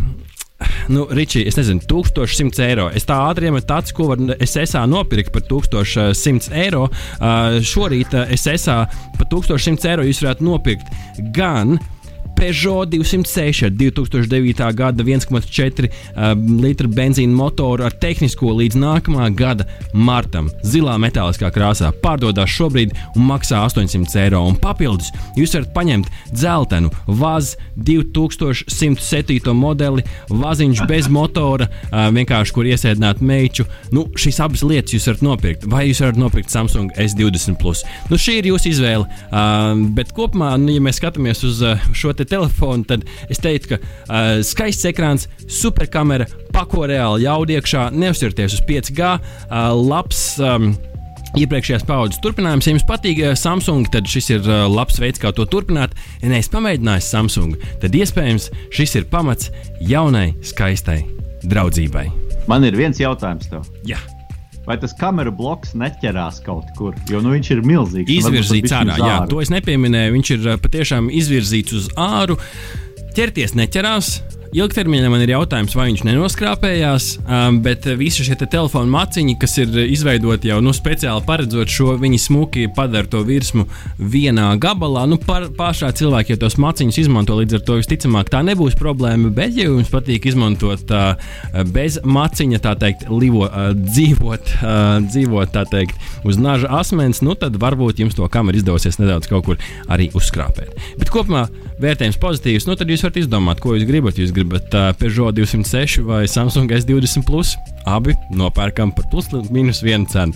nu, 0.94 1.06
Ričī, 1.10 1.44
es 1.48 1.58
nezinu, 1.58 1.82
1100 1.88 2.62
eiro. 2.64 2.86
Es 2.96 3.06
tā 3.08 3.18
ātri 3.28 3.50
iemetu 3.50 3.68
tāds, 3.70 3.92
ko 3.96 4.10
var 4.10 4.22
SSA 4.40 4.86
nopirkt 4.90 5.32
par 5.34 5.44
1100 5.48 6.52
eiro. 6.56 6.86
Uh, 7.18 7.58
šorīt 7.60 8.16
uh, 8.16 8.32
SSA 8.36 8.78
par 9.18 9.28
1100 9.32 9.92
eiro 9.92 10.06
jūs 10.06 10.22
varētu 10.24 10.46
nopirkt 10.46 10.92
gan 11.36 11.76
Peugeot 12.36 12.88
206 12.92 13.62
ar 13.64 13.70
2009. 13.70 14.74
gada 14.74 15.04
1,4 15.04 15.88
uh, 15.88 16.34
litru 16.62 16.88
benzīna 16.92 17.32
motoru 17.32 17.86
ar 17.86 17.94
tehnisko 17.96 18.52
līdz 18.58 18.76
nākamā 18.76 19.30
gada 19.36 19.64
martam. 19.94 20.50
Zilā 20.60 20.98
metāliskā 21.00 21.48
krāsā 21.54 21.92
pārdodas 22.02 22.52
šobrīd 22.52 22.92
un 23.16 23.24
maksā 23.30 23.62
800 23.64 24.20
eiro. 24.26 24.42
Un 24.44 24.58
papildus 24.60 25.08
jūs 25.38 25.56
varat 25.56 25.72
paņemt 25.76 26.10
dzeltenu 26.34 26.92
VAZ 27.06 27.54
2107 27.88 29.56
modeli, 29.56 30.04
vaziņš 30.28 30.84
bez 30.90 31.08
motora, 31.12 31.70
uh, 31.88 32.06
vienkārši 32.12 32.56
kur 32.56 32.68
iesēdināt 32.68 33.24
meiču. 33.24 33.64
Nu, 33.96 34.06
šīs 34.12 34.42
abas 34.44 34.66
lietas 34.66 34.92
jūs 34.92 35.08
varat 35.08 35.24
nopirkt. 35.24 35.66
Vai 35.72 35.86
jūs 35.88 36.04
varat 36.04 36.20
nopirkt 36.20 36.52
Samsung 36.52 36.92
S20? 37.00 37.56
Nu, 38.10 38.20
šī 38.20 38.38
ir 38.42 38.52
jūsu 38.52 38.74
izvēle. 38.74 39.08
Uh, 39.30 39.72
bet 39.96 40.12
kopumā, 40.16 40.52
nu, 40.60 40.74
ja 40.76 40.84
mēs 40.84 41.00
skatāmies 41.00 41.40
uz 41.48 41.64
uh, 41.64 41.80
šo 41.96 42.12
te 42.12 42.25
telefonu, 42.30 42.86
tad 42.88 43.06
es 43.32 43.40
teiktu, 43.42 43.74
ka 43.74 43.78
uh, 43.80 44.42
skaists 44.46 44.88
ekrāns, 44.90 45.28
superkamera, 45.50 46.28
pako 46.54 46.88
reāli 46.90 47.26
jaudu 47.26 47.56
iekšā, 47.56 47.88
neuzsirties 47.96 48.58
uz 48.58 48.66
5G, 48.68 49.14
uh, 49.16 49.72
labs. 49.76 50.28
Um, 50.42 50.74
Iepriekšējās 51.36 51.82
paudzes 51.84 52.20
turpinājums, 52.24 52.64
ja 52.64 52.72
jums 52.72 52.84
patīk 52.88 53.18
Samsung, 53.36 53.90
tad 53.92 54.06
šis 54.08 54.30
ir 54.38 54.46
labs 54.72 54.96
veids, 55.02 55.20
kā 55.20 55.34
to 55.36 55.44
turpināt. 55.52 55.92
Ja 56.22 56.30
neesat 56.32 56.54
pamēģinājis 56.54 57.10
Samsung, 57.12 57.60
tad 57.82 57.98
iespējams 57.98 58.48
šis 58.72 58.96
ir 59.02 59.08
pamats 59.12 59.50
jaunai, 59.84 60.30
skaistai 60.46 61.02
draudzībai. 61.44 62.08
Man 62.48 62.64
ir 62.64 62.78
viens 62.78 63.02
jautājums 63.02 63.50
tev. 63.52 63.66
Jā. 63.84 64.00
Vai 64.66 64.74
tas 64.82 64.94
kameru 64.98 65.30
bloks 65.30 65.76
neķerās 65.78 66.40
kaut 66.46 66.72
kur? 66.78 66.96
Jo 67.10 67.20
nu, 67.22 67.30
viņš 67.36 67.50
ir 67.54 67.60
milzīgs. 67.66 68.10
Izvirzīts 68.18 68.74
ārā, 68.74 68.96
jā, 68.98 69.18
to 69.30 69.38
es 69.44 69.52
nepieminēju. 69.54 70.16
Viņš 70.16 70.32
ir 70.34 70.48
patiešām 70.64 71.10
izvirzīts 71.14 71.76
uz 71.78 71.86
āru. 71.94 72.34
Ķerties 73.16 73.54
neķerās. 73.56 74.16
Ilgtermiņā 74.54 75.10
man 75.10 75.22
ir 75.24 75.32
jautājums, 75.34 75.74
vai 75.76 75.88
viņš 75.90 76.04
nenoskrāpējās, 76.06 77.06
um, 77.24 77.58
bet 77.64 77.86
visi 77.98 78.26
šie 78.26 78.36
te 78.38 78.48
telefona 78.50 78.90
maciņi, 78.92 79.36
kas 79.40 79.56
ir 79.62 79.74
izveidoti 79.86 80.50
jau 80.50 80.60
nu, 80.64 80.74
speciāli 80.76 81.24
paredzot 81.26 81.72
šo, 81.72 81.94
viņi 82.00 82.20
smuki 82.22 82.66
padara 82.76 83.08
to 83.10 83.22
virsmu 83.26 83.66
vienā 83.98 84.52
gabalā. 84.62 85.06
Nu, 85.10 85.18
par, 85.22 85.48
pašā 85.56 85.90
cilvēki 85.96 86.34
jau 86.34 86.42
tos 86.46 86.58
maciņus 86.62 87.00
izmanto, 87.02 87.36
līdz 87.40 87.58
ar 87.58 87.64
to 87.66 87.78
visticamāk 87.80 88.30
tā 88.32 88.42
nebūs 88.46 88.78
problēma. 88.78 89.32
Bet, 89.34 89.56
ja 89.58 89.68
jums 89.68 89.90
patīk 89.92 90.28
izmantot 90.30 90.94
uh, 90.94 91.14
bez 91.74 92.00
maciņa, 92.04 92.62
tā 92.64 92.76
teikt, 92.80 93.06
livo, 93.10 93.46
uh, 93.48 93.70
dzīvot, 93.76 94.56
uh, 94.60 94.82
dzīvot 95.06 95.54
tā 95.54 95.66
teikt, 95.70 95.98
uz 96.26 96.40
naža 96.40 96.70
asmens, 96.80 97.22
nu 97.26 97.36
tad 97.38 97.58
varbūt 97.62 98.02
jums 98.04 98.18
to 98.18 98.26
kameru 98.32 98.62
izdosies 98.62 99.00
nedaudz 99.02 99.30
kaut 99.30 99.46
kur 99.48 99.62
arī 99.92 100.10
uzskrāpēt. 100.16 100.76
Bet 101.00 101.12
kopumā 101.12 101.46
vērtējums 101.82 102.18
pozitīvs, 102.20 102.66
nu 102.68 102.76
tad 102.78 102.90
jūs 102.90 103.04
varat 103.04 103.20
izdomāt, 103.20 103.60
ko 103.60 103.76
jūs 103.76 103.86
gribat. 103.88 104.18
Jūs 104.20 104.32
gribat 104.36 104.72
uh, 104.74 104.88
Peugeot 104.96 105.36
206 105.36 106.00
vai 106.06 106.24
Samsung 106.30 106.72
S20 106.72 107.26
Plus. 107.28 107.54
Abi 107.86 108.16
nopērkam 108.34 108.94
par 108.96 109.06
plus 109.12 109.30
mīnus 109.52 109.84
vienu 109.84 110.08
cenu. 110.10 110.34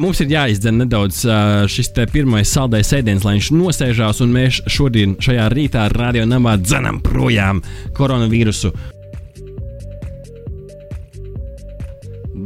Mums 0.00 0.20
ir 0.22 0.30
jāizdzen 0.30 0.78
nedaudz 0.80 1.24
uh, 1.26 1.64
šis 1.68 1.90
pirmais 2.12 2.48
saldais 2.48 2.92
ēdiens, 2.94 3.24
lai 3.26 3.36
viņš 3.38 3.50
nosēžās, 3.56 4.22
un 4.24 4.32
mēs 4.36 4.62
šodien, 4.70 5.16
šajā 5.20 5.48
rītā, 5.52 5.88
radio 5.96 6.24
namā 6.28 6.56
dzenam 6.62 7.00
projām 7.04 7.62
koronavīrusu. 7.96 8.72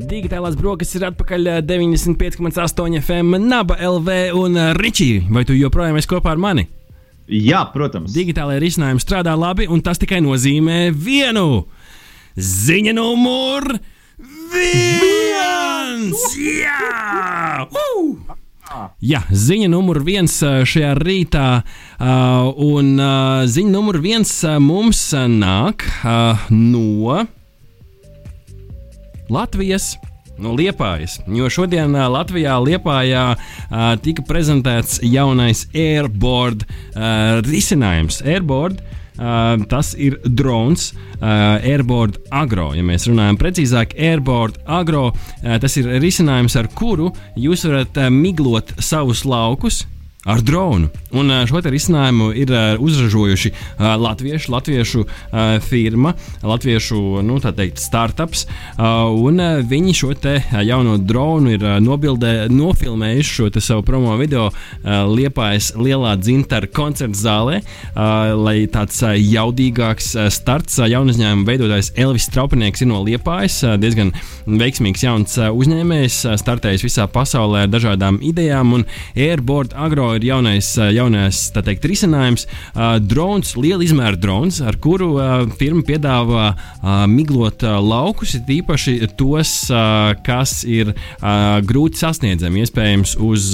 Digitālās 0.04 0.56
brokastis 0.58 0.98
ir 0.98 1.08
atpakaļ 1.10 1.50
95,8 1.66 2.98
FM, 3.00 3.38
Naba 3.44 3.76
LV 3.82 4.16
un 4.38 4.58
Ričī. 4.78 5.18
Vai 5.30 5.44
tu 5.48 5.56
joprojām 5.56 5.98
esi 6.00 6.10
kopā 6.10 6.34
ar 6.34 6.42
mani? 6.42 6.66
Jā, 7.24 7.64
protams. 7.72 8.12
Digitālajā 8.12 8.60
risinājumā 8.60 9.00
strādā 9.00 9.32
labi, 9.38 9.68
un 9.70 9.80
tas 9.84 10.00
tikai 10.00 10.20
nozīmē 10.24 10.90
vienu 10.92 11.64
ziņu 12.36 12.92
numuru 12.98 13.78
viens! 14.52 16.24
Jā! 16.36 17.64
Uh! 17.70 18.34
Jā, 19.04 19.20
ziņa 19.30 19.68
numur 19.70 20.00
viens 20.02 20.32
šajā 20.40 20.94
rītā, 20.98 21.48
uh, 21.62 22.48
un 22.64 22.94
uh, 22.98 23.44
ziņa 23.46 23.70
numur 23.70 24.00
viens 24.02 24.32
mums 24.58 25.02
nāk 25.30 25.84
uh, 26.02 26.48
no 26.50 27.22
Latvijas 29.30 29.94
no 30.38 30.54
Liepājas. 30.58 31.20
Jo 31.30 31.50
šodien 31.52 31.94
Latvijā 31.94 32.56
Liepājā 32.62 33.26
tika 34.02 34.24
prezentēts 34.26 35.00
jaunais 35.02 35.66
airboard 35.74 36.66
risinājums. 37.46 38.22
Airboard 38.24 38.82
Uh, 39.14 39.62
tas 39.70 39.92
ir 39.94 40.16
drons, 40.26 40.88
uh, 41.22 41.62
Airboard 41.62 42.16
Agro. 42.34 42.72
Ja 42.74 42.82
mēs 42.82 43.06
runājam 43.06 43.38
precīzāk, 43.38 43.94
Airboard 43.94 44.58
Agro, 44.66 45.12
uh, 45.12 45.54
tas 45.62 45.76
ir 45.78 45.86
risinājums, 46.02 46.56
ar 46.58 46.66
kuru 46.74 47.12
jūs 47.38 47.62
varat 47.68 48.00
uh, 48.02 48.10
miglot 48.10 48.74
savus 48.82 49.22
laukus 49.22 49.84
ar 50.24 50.40
dronu. 50.40 50.88
Un 51.14 51.30
šo 51.46 51.60
risinājumu 51.60 52.30
ir 52.34 52.50
uzražojuši 52.82 53.52
latviešu, 53.78 54.52
latviešu 54.52 55.04
firma, 55.62 56.14
latviešu 56.42 57.22
nu, 57.22 57.38
teikt, 57.44 57.78
startups. 57.82 58.46
Un 58.78 59.42
viņi 59.68 59.94
šo 59.94 60.12
jauno 60.64 60.96
dronu 60.98 61.54
ir 61.54 61.66
nobildē, 61.84 62.48
nofilmējuši 62.50 63.34
šo 63.36 63.50
savu 63.60 63.84
promo 63.86 64.16
video 64.18 64.48
Liepājas 64.84 65.72
lielā 65.78 66.16
dzintara 66.18 66.66
koncerta 66.72 67.18
zālē, 67.18 67.60
lai 67.94 68.56
tāds 68.72 69.02
jaudīgāks 69.04 70.14
starts 70.34 70.80
jaunu 70.82 71.14
uzņēmumu 71.14 71.46
veidotājs 71.48 71.92
Elvis 72.00 72.26
Straupinieks 72.30 72.82
ir 72.82 72.90
no 72.90 73.02
Liepājas. 73.06 73.60
Diezgan 73.78 74.10
veiksmīgs 74.48 75.04
jauns 75.04 75.36
uzņēmējs, 75.38 76.20
startējis 76.40 76.88
visā 76.88 77.06
pasaulē 77.12 77.64
ar 77.68 77.72
dažādām 77.72 78.18
idejām, 78.24 78.74
un 78.80 78.88
Airboard 79.14 79.76
Agro 79.76 80.13
ir 80.18 80.28
jaunais, 80.28 80.68
jaunais 80.94 81.40
teikt, 81.54 81.86
risinājums. 81.88 82.46
Drons, 83.04 83.54
liela 83.60 83.84
izmēra 83.84 84.18
drons, 84.20 84.60
ar 84.64 84.78
kuru 84.82 85.14
firma 85.58 85.84
piedāvā 85.86 86.46
miglot 87.10 87.64
laukus, 87.64 88.34
īpaši 88.38 88.96
tos, 89.18 89.52
kas 90.26 90.56
ir 90.68 90.92
grūti 91.68 92.00
sasniedzami. 92.00 92.64
Iespējams, 92.64 93.16
uz, 93.24 93.50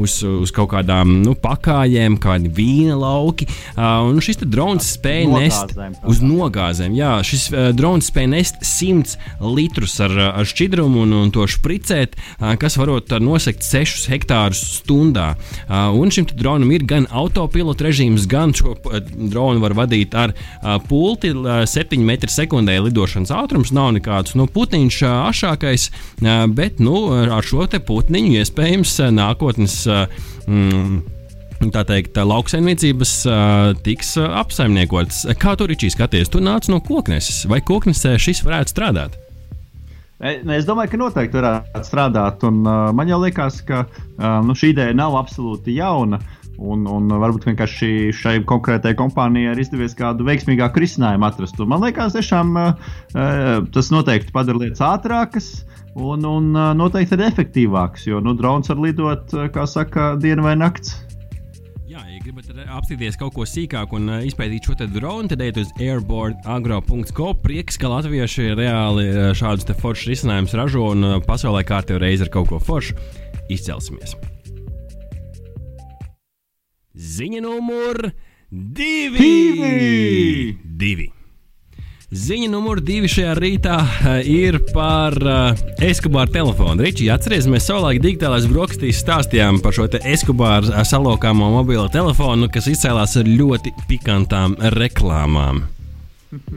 uz, 0.00 0.16
uz 0.24 0.54
kaut 0.54 0.72
kādām 0.74 1.20
nu, 1.24 1.34
pakājēm, 1.38 2.18
kādi 2.22 2.52
vīna 2.56 2.98
lauki. 3.00 3.48
Un 3.76 4.20
šis 4.24 4.42
drons 4.44 4.92
spēja 4.96 5.28
nest 5.32 5.76
uz 6.08 6.22
nogāzēm. 6.24 6.94
Jā, 6.98 7.16
šis 7.26 7.50
drons 7.76 8.10
spēja 8.10 8.32
nest 8.34 8.62
100 8.66 9.16
litrus 9.56 9.98
ar, 10.04 10.14
ar 10.40 10.48
šķidrumu 10.48 11.04
un, 11.04 11.16
un 11.24 11.32
to 11.34 11.46
špricēt, 11.50 12.16
kas 12.60 12.78
varot 12.80 13.12
nosegt 13.22 13.64
6 13.66 14.08
hektārus 14.12 14.62
stundā. 14.80 15.32
Un 15.96 16.12
šim 16.14 16.26
dronam 16.32 16.70
ir 16.74 16.84
gan 16.88 17.06
autopilota 17.10 17.86
režīms, 17.86 18.26
gan 18.30 18.54
šo 18.56 18.76
dronu 19.14 19.62
var 19.62 19.74
vadīt 19.78 20.14
ar 20.18 20.34
uh, 20.34 20.76
pulti. 20.88 21.32
Uh, 21.34 21.62
7 21.68 22.02
m2 22.04 22.78
lidošanas 22.86 23.32
ātrums 23.34 23.72
nav 23.76 23.92
nekāds 23.96 24.36
nu, 24.38 24.48
putniņš 24.50 25.00
uh, 25.04 25.14
ašākais, 25.30 25.88
bet 26.56 26.82
nu, 26.82 26.96
ar 27.12 27.46
šo 27.46 27.66
putniņu 27.86 28.36
iespējams 28.40 28.98
nākotnes. 29.14 29.82
Mm, 30.50 31.00
tā 31.74 31.82
teikt, 31.84 32.16
lauksaimniecības 32.16 33.14
tiks 33.84 34.14
apsaimniekotas. 34.16 35.26
Kā 35.40 35.56
tur 35.60 35.72
ir 35.72 35.90
skaties? 35.92 36.32
Tu 36.32 36.40
nāc 36.40 36.70
no 36.72 36.80
kokneses, 36.80 37.44
vai 37.50 37.60
koknesē 37.60 38.16
šis 38.20 38.40
varētu 38.46 38.74
strādāt? 38.74 39.18
Es 40.20 40.66
domāju, 40.68 40.92
ka 40.92 40.98
noteikti 41.00 41.38
varētu 41.38 41.86
strādāt. 41.86 42.44
Un, 42.44 42.60
uh, 42.66 42.90
man 42.96 43.08
jau 43.08 43.22
liekas, 43.22 43.62
ka 43.64 43.86
uh, 43.86 44.42
nu, 44.44 44.52
šī 44.52 44.74
ideja 44.74 44.96
nav 44.96 45.16
absolūti 45.16 45.78
jauna. 45.78 46.20
Un, 46.60 46.84
un 46.84 47.08
varbūt 47.08 47.46
vienkārši 47.48 48.10
šai 48.12 48.34
konkrētajai 48.44 48.98
kompānijai 48.98 49.54
ir 49.54 49.62
izdevies 49.62 49.96
kādu 49.96 50.26
veiksmīgāku 50.28 50.82
risinājumu 50.82 51.24
atrast. 51.24 51.56
Un 51.56 51.72
man 51.72 51.80
liekas, 51.86 52.12
tiešām 52.18 52.52
uh, 52.60 52.90
tas 53.72 53.88
noteikti 53.94 54.34
padara 54.34 54.60
lietas 54.60 54.84
ātrākas 54.84 55.50
un, 55.96 56.26
un 56.28 56.52
uh, 56.52 56.74
noteikti 56.76 57.16
arī 57.16 57.30
efektīvākas. 57.30 58.04
Jo 58.10 58.20
nu, 58.20 58.36
drons 58.36 58.68
var 58.68 58.84
lidot, 58.84 59.32
kā 59.56 59.64
saka, 59.64 60.12
dienu 60.20 60.44
vai 60.44 60.58
naktis 60.60 60.98
apstīties 62.78 63.18
kaut 63.20 63.34
ko 63.36 63.46
sīkāk 63.48 63.94
un 63.96 64.08
uh, 64.10 64.24
izpētīt 64.26 64.68
šo 64.68 64.76
dronu, 64.80 65.30
tad 65.30 65.42
ejiet 65.44 65.60
uz 65.62 65.70
airboardagro.com. 65.80 67.38
Prieks, 67.44 67.78
ka 67.80 67.90
latvieši 67.92 68.50
reāli 68.58 69.06
uh, 69.10 69.30
šādus 69.36 69.68
foršus 69.80 70.10
risinājumus 70.12 70.56
ražo 70.58 70.90
un 70.94 71.06
uh, 71.06 71.16
pasaulē 71.26 71.64
kārtībā 71.68 72.02
reizi 72.02 72.26
ar 72.26 72.32
kaut 72.34 72.50
ko 72.52 72.60
foršu 72.62 72.96
izcelsimies. 73.52 74.16
Ziņa 77.00 77.40
numur 77.46 78.10
divi! 78.50 79.24
divi! 79.24 80.58
divi. 80.64 81.08
Ziņa 82.10 82.48
numur 82.50 82.80
divi 82.82 83.06
šajā 83.06 83.36
rītā 83.38 83.74
eh, 83.86 84.24
ir 84.26 84.56
par 84.72 85.14
uh, 85.22 85.52
eh, 85.54 85.90
Eskubāru 85.92 86.32
telefonu. 86.34 86.82
Ričī, 86.82 87.04
atcerieties, 87.14 87.46
mēs 87.46 87.68
savulaik 87.70 88.00
digitālās 88.02 88.48
brokastīs 88.50 88.98
stāstījām 88.98 89.60
par 89.62 89.76
šo 89.76 89.86
Eskubāru 89.94 90.72
eh, 90.72 90.82
salokāmo 90.82 91.52
mobilo 91.54 91.86
telefonu, 91.94 92.48
kas 92.50 92.66
izcēlās 92.72 93.14
ar 93.20 93.30
ļoti 93.30 93.70
pikantām 93.86 94.58
reklāmām. 94.74 95.62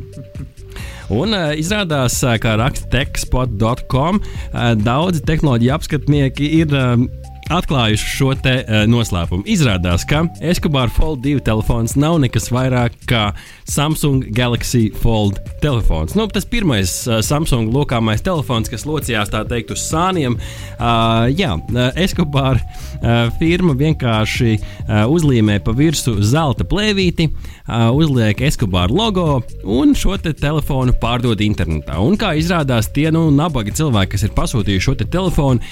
Un 1.13 1.37
uh, 1.37 1.51
izrādās, 1.53 2.17
kā 2.41 2.55
raksta 2.57 2.89
techspot.com, 2.95 4.23
uh, 4.23 4.73
daudzi 4.81 5.21
tehnoloģiju 5.29 5.75
apskatnieki 5.77 6.49
ir 6.63 6.73
uh, 6.73 7.05
atklājuši 7.53 8.09
šo 8.17 8.33
te, 8.39 8.55
uh, 8.63 8.83
noslēpumu. 8.89 9.45
Izrādās, 9.49 10.05
ka 10.07 10.25
Escobar 10.41 10.91
Fold 10.93 11.23
2 11.25 11.43
telefons 11.45 11.97
nav 11.99 12.19
nekas 12.23 12.49
vairāk 12.53 12.95
kā 13.09 13.29
Samsung 13.69 14.25
Galaxy 14.35 14.89
Fold 15.03 15.39
telefons. 15.61 16.15
Nu, 16.15 16.27
tas 16.27 16.45
pirmais 16.45 16.91
uh, 17.07 17.21
Samsung 17.23 17.71
lokāmais 17.73 18.23
telefons, 18.23 18.69
kas 18.71 18.85
locījās 18.87 19.31
tā 19.31 19.43
teikt 19.47 19.71
uz 19.73 19.83
sāniem. 19.87 20.35
Uh, 20.75 21.29
jā, 21.31 21.55
Escobar 21.99 22.59
uh, 22.59 23.31
firma 23.39 23.75
vienkārši 23.79 24.57
uh, 24.57 25.05
uzlīmē 25.11 25.59
pa 25.63 25.73
virsmu 25.77 26.19
zelta 26.25 26.67
plēvīti, 26.67 27.29
uh, 27.29 27.89
uzliek 27.95 28.43
Escobar 28.43 28.91
logo 28.91 29.41
un 29.63 29.95
šo 29.97 30.17
te 30.21 30.33
telefonu 30.35 30.95
pārdod 30.99 31.41
internetā. 31.43 31.99
Un 32.03 32.17
kā 32.19 32.33
izrādās, 32.39 32.91
tie 32.93 33.09
nu, 33.15 33.29
nabaga 33.33 33.73
cilvēki, 33.73 34.15
kas 34.15 34.27
ir 34.27 34.35
pasūtījuši 34.35 34.87
šo 34.89 34.97
te 34.99 35.07
telefonu, 35.07 35.63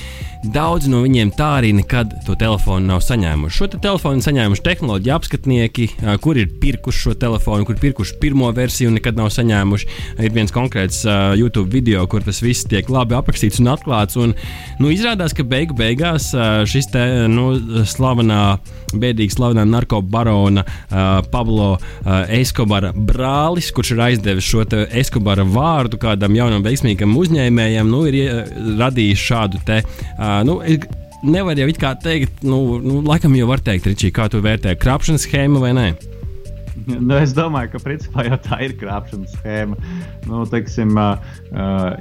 daudz 0.56 0.88
no 0.90 1.04
viņiem 1.04 1.34
tā 1.38 1.52
arī 1.60 1.74
nekad 1.78 2.16
to 2.26 2.38
telefonu 2.40 2.94
nav 2.94 3.04
saņēmuši. 3.06 3.58
Šo 3.58 3.70
te 3.74 3.82
telefonu 3.84 4.24
saņēmuši 4.26 4.66
tehnoloģiju 4.66 5.18
apskatnieki, 5.18 5.90
uh, 6.00 6.16
kur 6.24 6.40
ir 6.40 6.52
pirkuši 6.62 7.06
šo 7.10 7.18
telefonu, 7.22 7.68
kur 7.68 7.82
pirkuši 7.92 8.16
pirmo 8.20 8.52
versiju 8.52 8.90
un 8.90 8.98
nekad 8.98 9.20
nav 9.20 9.30
saņēmuši. 9.36 9.88
Ir 10.24 10.34
viens 10.36 10.54
konkrēts 10.56 11.04
uh, 11.06 11.34
YouTube 11.38 11.72
video, 11.74 12.06
kur 12.08 12.24
tas 12.24 12.42
viss 12.44 12.68
tiek 12.70 12.88
labi 12.92 13.18
aprakstīts 13.18 13.60
un 13.62 13.72
atklāts. 13.74 14.18
Un, 14.20 14.36
nu, 14.80 14.92
izrādās, 14.94 15.36
ka 15.36 15.44
beigu 15.48 15.76
beigās 15.78 16.32
uh, 16.36 16.64
šis 16.70 16.88
te 16.94 17.04
nu, 17.32 17.52
slavenā, 17.88 18.42
bēdīgi 18.96 19.36
slavenā 19.36 19.66
narkobarona 19.68 20.64
uh, 20.64 21.20
Pablo 21.34 21.74
uh, 21.76 22.14
Escobara 22.32 22.94
brālis, 22.96 23.72
kurš 23.76 23.96
ir 23.96 24.06
aizdevis 24.08 24.48
šo 24.48 24.64
Escobara 24.88 25.44
vārdu 25.48 26.00
kādam 26.02 26.38
jaunam 26.38 26.64
veiksmīgam 26.64 27.18
uzņēmējam, 27.20 27.92
nu, 27.92 28.06
ir 28.08 28.20
uh, 28.24 28.58
radījis 28.80 29.28
šādu 29.32 29.64
te. 29.68 29.84
Uh, 30.16 30.42
nu, 30.48 30.62
Nevar 31.22 31.54
jau 31.54 31.68
it 31.70 31.78
kā 31.78 31.92
teikt, 32.02 32.40
nu, 32.42 32.80
nu 32.82 33.04
laikam 33.06 33.36
jau 33.38 33.46
var 33.52 33.62
teikt, 33.62 33.92
Ričī, 33.92 34.10
kā 34.16 34.26
tu 34.34 34.42
vērtē 34.42 34.74
krāpšanas 34.82 35.28
schēmu 35.28 35.62
vai 35.62 35.76
nē? 35.78 35.86
Nu, 37.12 37.16
es 37.18 37.34
domāju, 37.36 37.74
ka 37.74 37.82
principā 37.84 38.26
jau 38.28 38.38
tā 38.42 38.62
ir 38.66 38.76
krāpšanas 38.80 39.36
schēma. 39.38 39.78
Nu, 40.30 40.44
teiksim, 40.50 40.94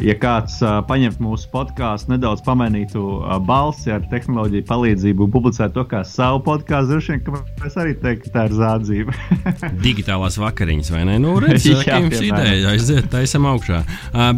ja 0.04 0.16
kāds 0.20 0.58
paņemtu 0.88 1.24
mūsu 1.24 1.48
podkāstu, 1.52 2.12
nedaudz 2.14 2.42
pamainītu 2.46 3.02
balsi 3.46 3.92
ar 3.94 4.04
tehnoloģiju 4.10 4.66
palīdzību 4.68 5.28
publicētu 5.32 5.76
to 5.78 5.86
kā 5.90 6.02
savu 6.06 6.42
podkāstu, 6.46 6.94
droši 6.94 7.16
vien, 7.16 7.40
mēs 7.62 7.78
arī 7.80 7.94
teiktu, 8.00 8.28
ka 8.28 8.34
tā 8.36 8.46
ir 8.50 8.56
zādzība. 8.58 9.16
Digitālās 9.86 10.38
vakariņas, 10.40 10.92
vai 10.94 11.04
ne? 11.08 11.18
Nu, 11.22 11.36
redz, 11.42 11.66
jā, 11.70 12.00
jums 12.00 12.20
ideja 12.20 12.74
aiziet, 12.74 13.10
taisam 13.12 13.48
augšā. 13.50 13.82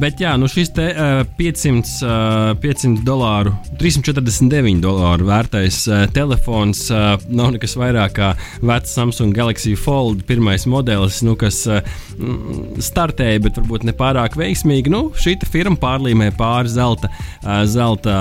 Bet 0.01 0.23
jā, 0.23 0.35
nu 0.41 0.51
šis 0.51 0.73
te 0.77 0.89
uh, 0.93 1.23
500, 1.39 1.95
uh, 2.07 2.53
500 2.63 3.07
dolāru, 3.07 3.55
349 3.81 4.83
dolāru 4.83 5.29
vērtais 5.29 5.83
telefons 6.15 6.87
nav 6.93 7.53
nekas 7.55 7.75
vairāk 7.79 8.17
kā 8.17 8.33
vecs 8.63 8.93
Samsung 8.97 9.35
Galaxy 9.37 9.75
Fold 9.79 10.25
pirmais 10.33 10.67
modelis, 10.71 11.21
nu, 11.27 11.37
kas 11.41 11.63
uh, 11.69 11.85
startēja, 12.81 13.45
bet 13.45 13.61
varbūt 13.61 13.87
ne 13.89 13.97
pārāk 13.97 14.41
veiksmīgi. 14.41 14.93
Nu, 14.93 15.05
šī 15.13 15.37
firma 15.53 15.79
pārlīmē 15.81 16.33
pāri 16.39 16.73
zelta, 16.73 17.13
uh, 17.13 17.63
zelta 17.69 18.17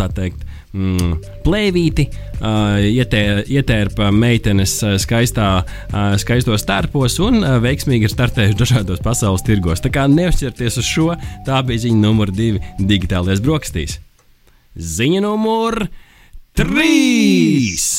tā 0.00 0.10
teikt. 0.16 0.50
Mm, 0.74 1.20
plēvīti, 1.44 2.08
uh, 2.10 2.80
ietē, 2.82 3.20
ietērpa 3.46 4.08
meitenes 4.10 4.72
skaistā, 5.04 5.50
uh, 5.62 6.16
skaistos 6.18 6.66
tērpos 6.66 7.20
un 7.22 7.44
uh, 7.44 7.60
veiksmīgi 7.62 8.08
ir 8.08 8.10
startējuši 8.10 8.58
dažādos 8.58 9.04
pasaules 9.04 9.46
tirgos. 9.46 9.84
Tā 9.84 9.92
kā 9.94 10.08
neuzķerties 10.10 10.80
uz 10.82 10.90
šo, 10.90 11.12
tā 11.46 11.62
bija 11.68 11.84
ziņa 11.86 12.02
numur 12.02 12.34
divi 12.34 12.58
digitālajās 12.82 13.44
brokastīs. 13.46 14.00
Ziņa 14.74 15.22
numur 15.28 15.84
trīs! 16.58 17.90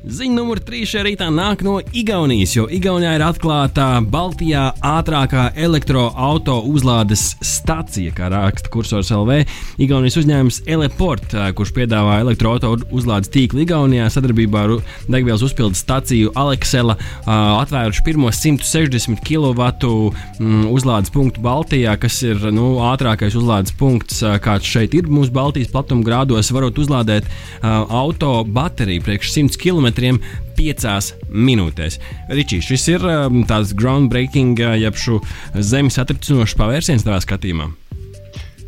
Ziņa 0.00 0.32
numur 0.32 0.56
3 0.64 0.86
šajā 0.88 1.02
rītā 1.04 1.26
nāk 1.28 1.60
no 1.60 1.74
Igaunijas, 1.92 2.54
jo 2.56 2.62
Igaunijā 2.72 3.18
ir 3.18 3.22
atklāta 3.26 4.00
Baltijā 4.00 4.70
ātrākā 4.80 5.50
elektroautorāta 5.60 6.54
uzlādes 6.64 7.34
stacija, 7.44 8.08
kā 8.16 8.30
raksta 8.32 8.72
kursors 8.72 9.10
LV. 9.12 9.42
Igaunijas 9.84 10.16
uzņēmums 10.22 10.62
Eleport, 10.72 11.34
kurš 11.58 11.74
piedāvā 11.76 12.14
elektroautorāta 12.22 12.88
uzlādes 12.96 13.28
tīklu 13.34 13.60
Igaunijā 13.66 14.06
sadarbībā 14.14 14.62
ar 14.64 14.72
degvielas 15.04 15.44
uzpildes 15.44 15.82
staciju 15.84 16.32
Aleksela, 16.32 16.96
atvēruši 17.28 18.06
pirmo 18.06 18.32
160 18.32 19.20
kW 19.20 19.68
uzlādes 20.72 21.12
punktu 21.12 21.44
Baltijā, 21.44 21.98
kas 22.00 22.22
ir 22.24 22.40
nu, 22.56 22.78
ātrākais 22.88 23.36
uzlādes 23.36 23.76
punkts, 23.76 24.24
kāds 24.40 24.64
šeit 24.64 24.96
ir 24.96 25.12
mūsu 25.12 25.36
Baltijas 25.36 25.68
platuma 25.76 26.08
grādos. 26.08 26.48
Varot 26.56 26.80
uzlādēt 26.80 27.28
auto 27.60 28.38
bateriju 28.48 29.04
priekš 29.04 29.36
100 29.36 29.60
km 29.60 29.89
km 29.96 30.20
piecās 30.58 31.12
minūtēs. 31.30 32.00
Ričī, 32.32 32.60
šis 32.64 32.88
ir 32.94 33.06
um, 33.06 33.42
tāds 33.48 33.74
groundbreaking, 33.76 34.58
uh, 34.62 34.76
jeb 34.80 34.98
šo 34.98 35.20
zemes 35.56 36.00
atricinošs 36.02 36.58
pavērsiens 36.58 37.06
tavā 37.06 37.20
skatījumā. 37.24 37.70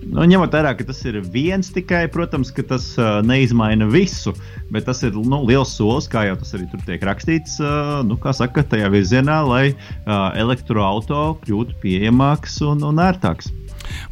Nu, 0.02 0.24
ņemot 0.26 0.50
vērā, 0.50 0.72
ka 0.74 0.84
tas 0.88 0.98
ir 1.06 1.20
viens 1.30 1.68
tikai, 1.70 2.04
protams, 2.10 2.50
ka 2.54 2.64
tas 2.66 2.88
uh, 2.98 3.20
neizmaina 3.26 3.86
visu, 3.90 4.34
bet 4.74 4.88
tas 4.88 5.02
ir 5.06 5.14
nu, 5.14 5.42
liels 5.46 5.76
solis, 5.76 6.08
kā 6.10 6.26
jau 6.26 6.34
tas 6.40 6.54
arī 6.58 6.66
tur 6.72 6.82
tiek 6.88 7.04
rakstīts, 7.06 7.60
uh, 7.62 8.00
nu, 8.06 8.18
kā 8.20 8.34
saka, 8.34 8.66
tajā 8.66 8.90
virzienā, 8.92 9.38
lai 9.46 9.64
uh, 9.70 10.32
elektroautorāts 10.42 11.46
kļūtu 11.46 11.78
pieejamāks 11.84 12.58
un, 12.66 12.82
un 12.88 13.02
ērtāks. 13.02 13.52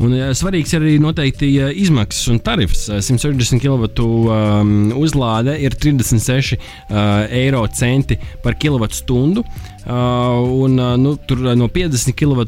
Un, 0.01 0.15
uh, 0.15 0.31
svarīgs 0.37 0.75
ir 0.75 0.85
arī 0.85 0.97
noteikti 1.03 1.51
uh, 1.61 1.71
izmaksas 1.75 2.31
un 2.33 2.41
tarifs. 2.45 2.89
160 2.91 3.63
kW 3.63 3.91
um, 4.05 4.73
uzlāde 5.01 5.57
ir 5.61 5.77
36 5.77 6.57
uh, 6.57 7.27
eiro 7.29 7.67
centi 7.75 8.19
par. 8.45 8.59
Uh, 9.91 10.63
un, 10.63 10.75
nu, 11.01 11.15
tur 11.27 11.39
no 11.57 11.67
50 11.73 12.13
kW 12.13 12.45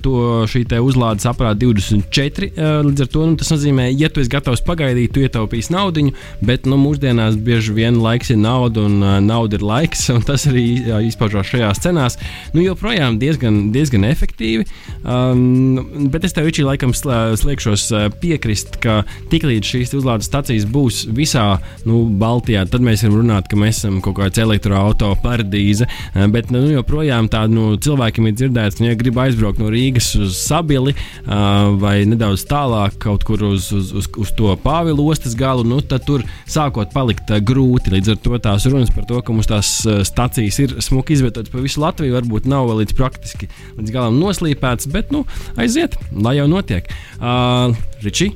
šī 0.52 0.66
uzlādes 0.84 1.24
aprāta 1.26 1.56
24. 1.64 2.50
Uh, 2.52 2.82
līdz 2.84 3.04
ar 3.06 3.08
to 3.08 3.24
nu, 3.24 3.38
tas 3.40 3.48
nozīmē, 3.54 3.86
ja 3.96 4.10
tu 4.12 4.20
esi 4.20 4.30
gatavs 4.30 4.60
pagaidīt, 4.66 5.14
tu 5.14 5.22
ietaupīsi 5.24 5.72
naudu, 5.72 6.10
bet 6.44 6.68
nu, 6.68 6.76
mūsdienās 6.80 7.38
bieži 7.40 7.72
vien 7.72 8.02
laiks 8.04 8.34
ir 8.34 8.38
nauda 8.42 8.84
un 8.84 9.00
nauda 9.24 9.56
ir 9.56 9.64
laiks, 9.64 10.04
tas 10.28 10.44
arī 10.50 10.66
izpaužās 11.08 11.48
šajās 11.54 11.80
cenās. 11.86 12.18
Nu, 12.52 12.62
joprojām 12.66 13.16
diezgan, 13.22 13.70
diezgan 13.72 14.04
efektīvi, 14.10 14.68
um, 15.00 16.08
bet 16.12 16.28
es 16.28 16.36
tev 16.36 16.50
īčī 16.52 16.66
laikam 16.68 16.92
sliekšos 17.38 17.84
uh, 17.92 18.06
piekrist, 18.22 18.78
ka 18.82 19.02
tiklīdz 19.32 19.68
šīs 19.72 19.94
uzlādes 19.98 20.28
stacijas 20.30 20.66
būs 20.68 21.04
visā 21.14 21.46
nu, 21.88 22.04
Baltijā, 22.20 22.64
tad 22.70 22.84
mēs 22.84 23.04
varam 23.06 23.20
runāt, 23.20 23.48
ka 23.50 23.58
mēs 23.60 23.82
esam 23.82 24.00
kaut 24.04 24.18
kāds 24.20 24.40
elektroautorāta 24.42 25.20
paradīze, 25.22 25.88
uh, 25.88 26.26
bet 26.32 26.52
nu, 26.54 26.64
joprojām 26.72 27.30
tādu 27.32 27.56
nu, 27.56 27.66
cilvēkiem 27.82 28.28
ir 28.30 28.36
dzirdēts, 28.38 28.78
ka, 28.80 28.86
ja 28.88 28.98
grib 28.98 29.20
aizbraukt 29.22 29.60
no 29.62 29.70
Rīgas 29.72 30.12
uz 30.18 30.36
Sabili 30.42 30.94
vai 31.22 32.02
nedaudz 32.08 32.44
tālāk, 32.48 32.96
kaut 33.02 33.24
kur 33.26 33.40
uz, 33.46 33.68
uz, 33.74 33.92
uz, 33.96 34.08
uz 34.20 34.32
to 34.36 34.52
Pāvila 34.62 35.04
ostas 35.12 35.34
galu, 35.38 35.64
nu, 35.66 35.80
tad 35.86 36.04
tur 36.06 36.24
sākot 36.50 36.92
palikt 36.94 37.30
grūti. 37.46 37.92
Līdz 37.94 38.14
ar 38.14 38.20
to 38.24 38.40
tās 38.42 38.66
runas 38.70 38.92
par 38.94 39.06
to, 39.08 39.20
ka 39.24 39.34
mums 39.34 39.50
tās 39.50 39.70
stacijas 40.08 40.58
ir 40.62 40.74
smuki 40.84 41.16
izvietotas 41.16 41.52
pa 41.52 41.62
visu 41.62 41.82
Latviju, 41.82 42.16
varbūt 42.16 42.48
nav 42.50 42.68
vēl 42.70 42.82
līdz 42.82 42.96
praktiski 42.98 43.48
līdz 43.78 43.94
galam 43.94 44.18
noslīpētas, 44.20 44.90
bet 44.92 45.12
nu, 45.14 45.24
aiziet, 45.60 45.96
lai 46.12 46.36
jau 46.38 46.48
notiek. 46.50 46.88
Uh, 47.22 47.74
Riči, 48.02 48.30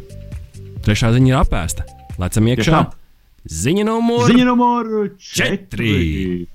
trešā 0.87 1.11
ziņa 1.17 1.33
ir 1.33 1.39
apēsta. 1.41 1.87
Lecam 2.21 2.47
iekšā. 2.53 2.83
Ziņa 3.47 3.85
numur 3.87 4.27
4. 5.19 6.47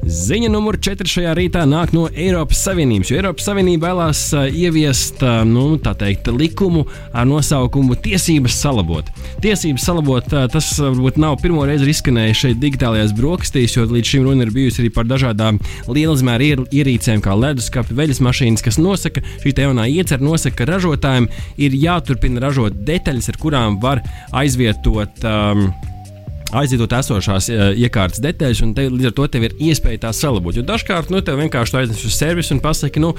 Ziņa 0.00 0.48
numur 0.48 0.78
4 0.80 1.04
šajā 1.04 1.32
rītā 1.36 1.66
nāk 1.68 1.90
no 1.92 2.06
Eiropas 2.08 2.62
Savienības, 2.64 3.10
jo 3.10 3.18
Eiropas 3.18 3.44
Savienība 3.50 3.90
vēlās 3.90 4.22
uh, 4.32 4.46
ieviest 4.48 5.20
uh, 5.20 5.42
nu, 5.44 5.74
teikt, 5.76 6.30
likumu 6.32 6.86
ar 7.12 7.28
nosaukumu 7.28 7.98
Tiesības 8.00 8.56
salabot. 8.62 9.10
Tiesības 9.44 9.84
salabot 9.84 10.32
uh, 10.32 10.46
tas 10.52 10.70
varbūt 10.80 11.20
nav 11.20 11.36
pirmo 11.42 11.66
reizi 11.68 11.90
izskanējis 11.92 12.40
šeit 12.46 12.62
digitālajās 12.62 13.12
brokastīs, 13.18 13.76
jo 13.76 13.84
līdz 13.90 14.14
šim 14.14 14.24
runa 14.24 14.48
ir 14.48 14.54
bijusi 14.56 14.86
arī 14.86 14.94
par 14.96 15.08
dažādām 15.10 15.60
lielizmēra 15.92 16.48
ier, 16.48 16.64
ierīcēm, 16.80 17.20
kā 17.20 17.36
leduskapi, 17.36 17.98
veļas 18.00 18.24
mašīnas, 18.24 18.64
kas 18.64 18.80
nosaka, 18.80 19.20
šī 19.44 19.52
jaunā 19.66 19.84
iecerē 19.92 20.24
nosaka, 20.24 20.62
ka 20.62 20.70
ražotājiem 20.72 21.28
ir 21.60 21.76
jāturpina 21.76 22.40
ražot 22.48 22.80
detaļas, 22.88 23.34
ar 23.34 23.40
kurām 23.44 23.76
var 23.84 24.00
aizvietot. 24.32 25.28
Um, 25.28 25.68
aizietot 26.56 26.92
esošās 26.98 27.48
uh, 27.52 27.70
iekārtas 27.78 28.22
detaļas, 28.24 28.62
un 28.64 28.74
te, 28.76 28.86
līdz 28.90 29.10
ar 29.10 29.16
to 29.16 29.26
tev 29.30 29.46
ir 29.46 29.56
iespēja 29.70 30.06
tās 30.06 30.20
salabot. 30.22 30.56
Jo 30.56 30.64
dažkārt 30.66 31.12
nu, 31.12 31.22
tev 31.24 31.38
vienkārši 31.40 31.78
aiznes 31.82 32.04
uz 32.06 32.16
servisu 32.16 32.56
un 32.56 32.62
pasaki, 32.64 33.02
nu, 33.02 33.12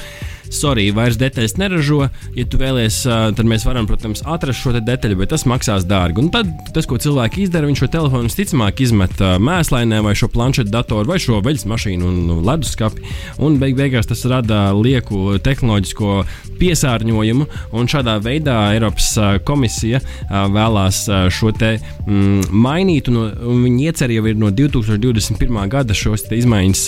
sorry, 0.52 0.90
vairs 0.96 1.20
detaļas 1.22 1.56
neražo. 1.62 2.02
Ja 2.36 2.46
tu 2.50 2.60
vēlies, 2.62 3.02
uh, 3.08 3.30
tad 3.36 3.48
mēs 3.48 3.66
varam, 3.68 3.88
protams, 3.90 4.24
atrast 4.28 4.64
šo 4.64 4.76
detaļu, 4.78 5.20
bet 5.22 5.32
tas 5.34 5.48
maksās 5.50 5.88
dārgi. 5.90 6.24
Un 6.26 6.32
tad 6.34 6.52
tas, 6.76 6.88
ko 6.90 7.00
cilvēki 7.02 7.46
izdara, 7.46 7.70
viņš 7.70 7.86
šo 7.86 7.92
telefonu 7.96 8.30
visticamāk 8.30 8.84
izmet 8.84 9.16
uh, 9.24 9.38
mēslainē 9.42 10.02
vai 10.06 10.16
šo 10.18 10.32
planšetu 10.32 10.74
datoru 10.74 11.14
vai 11.14 11.20
šo 11.22 11.42
veļas 11.46 11.68
mašīnu 11.72 12.08
un 12.08 12.20
nu, 12.28 12.40
leduskapi. 12.46 13.06
Un 13.42 13.58
beig 13.62 13.78
beigās 13.80 14.10
tas 14.10 14.26
rada 14.30 14.70
lieku 14.76 15.38
tehnoloģisko 15.44 16.22
piesārņojumu, 16.62 17.48
un 17.78 17.90
šādā 17.90 18.18
veidā 18.22 18.58
Eiropas 18.76 19.10
komisija 19.48 20.02
vēlās 20.30 21.04
šo 21.34 21.52
te 21.58 21.74
mm, 21.80 22.52
mainīt. 22.52 23.10
Un, 23.12 23.21
un 23.22 23.64
viņi 23.66 23.88
iecer 23.90 24.14
jau 24.14 24.26
ir 24.30 24.38
no 24.40 24.52
2021. 24.56 25.60
gada 25.72 25.96
šos 25.98 26.28
izmaiņas 26.36 26.84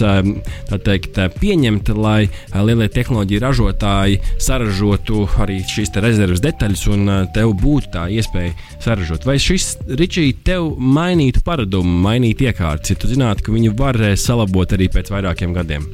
teikt, 0.85 1.19
pieņemt, 1.39 1.93
lai 1.97 2.29
lielie 2.53 2.89
tehnoloģiju 2.93 3.43
ražotāji 3.43 4.19
saražotu 4.41 5.25
arī 5.43 5.59
šīs 5.67 5.93
rezerves 6.03 6.43
detaļas 6.43 6.85
un 6.93 7.13
tev 7.35 7.55
būtu 7.59 7.93
tā 7.97 8.07
iespēja 8.13 8.55
saražot. 8.83 9.27
Vai 9.27 9.39
šis 9.41 9.73
Ričija 9.87 10.39
tev 10.45 10.73
mainītu 10.77 11.43
paradumu, 11.45 11.99
mainītu 12.07 12.49
iekārtas, 12.49 12.93
ja 12.93 12.99
tu 12.99 13.11
zinātu, 13.11 13.47
ka 13.47 13.55
viņi 13.55 13.75
varēs 13.77 14.27
salabot 14.29 14.77
arī 14.77 14.91
pēc 14.93 15.13
vairākiem 15.13 15.55
gadiem? 15.55 15.87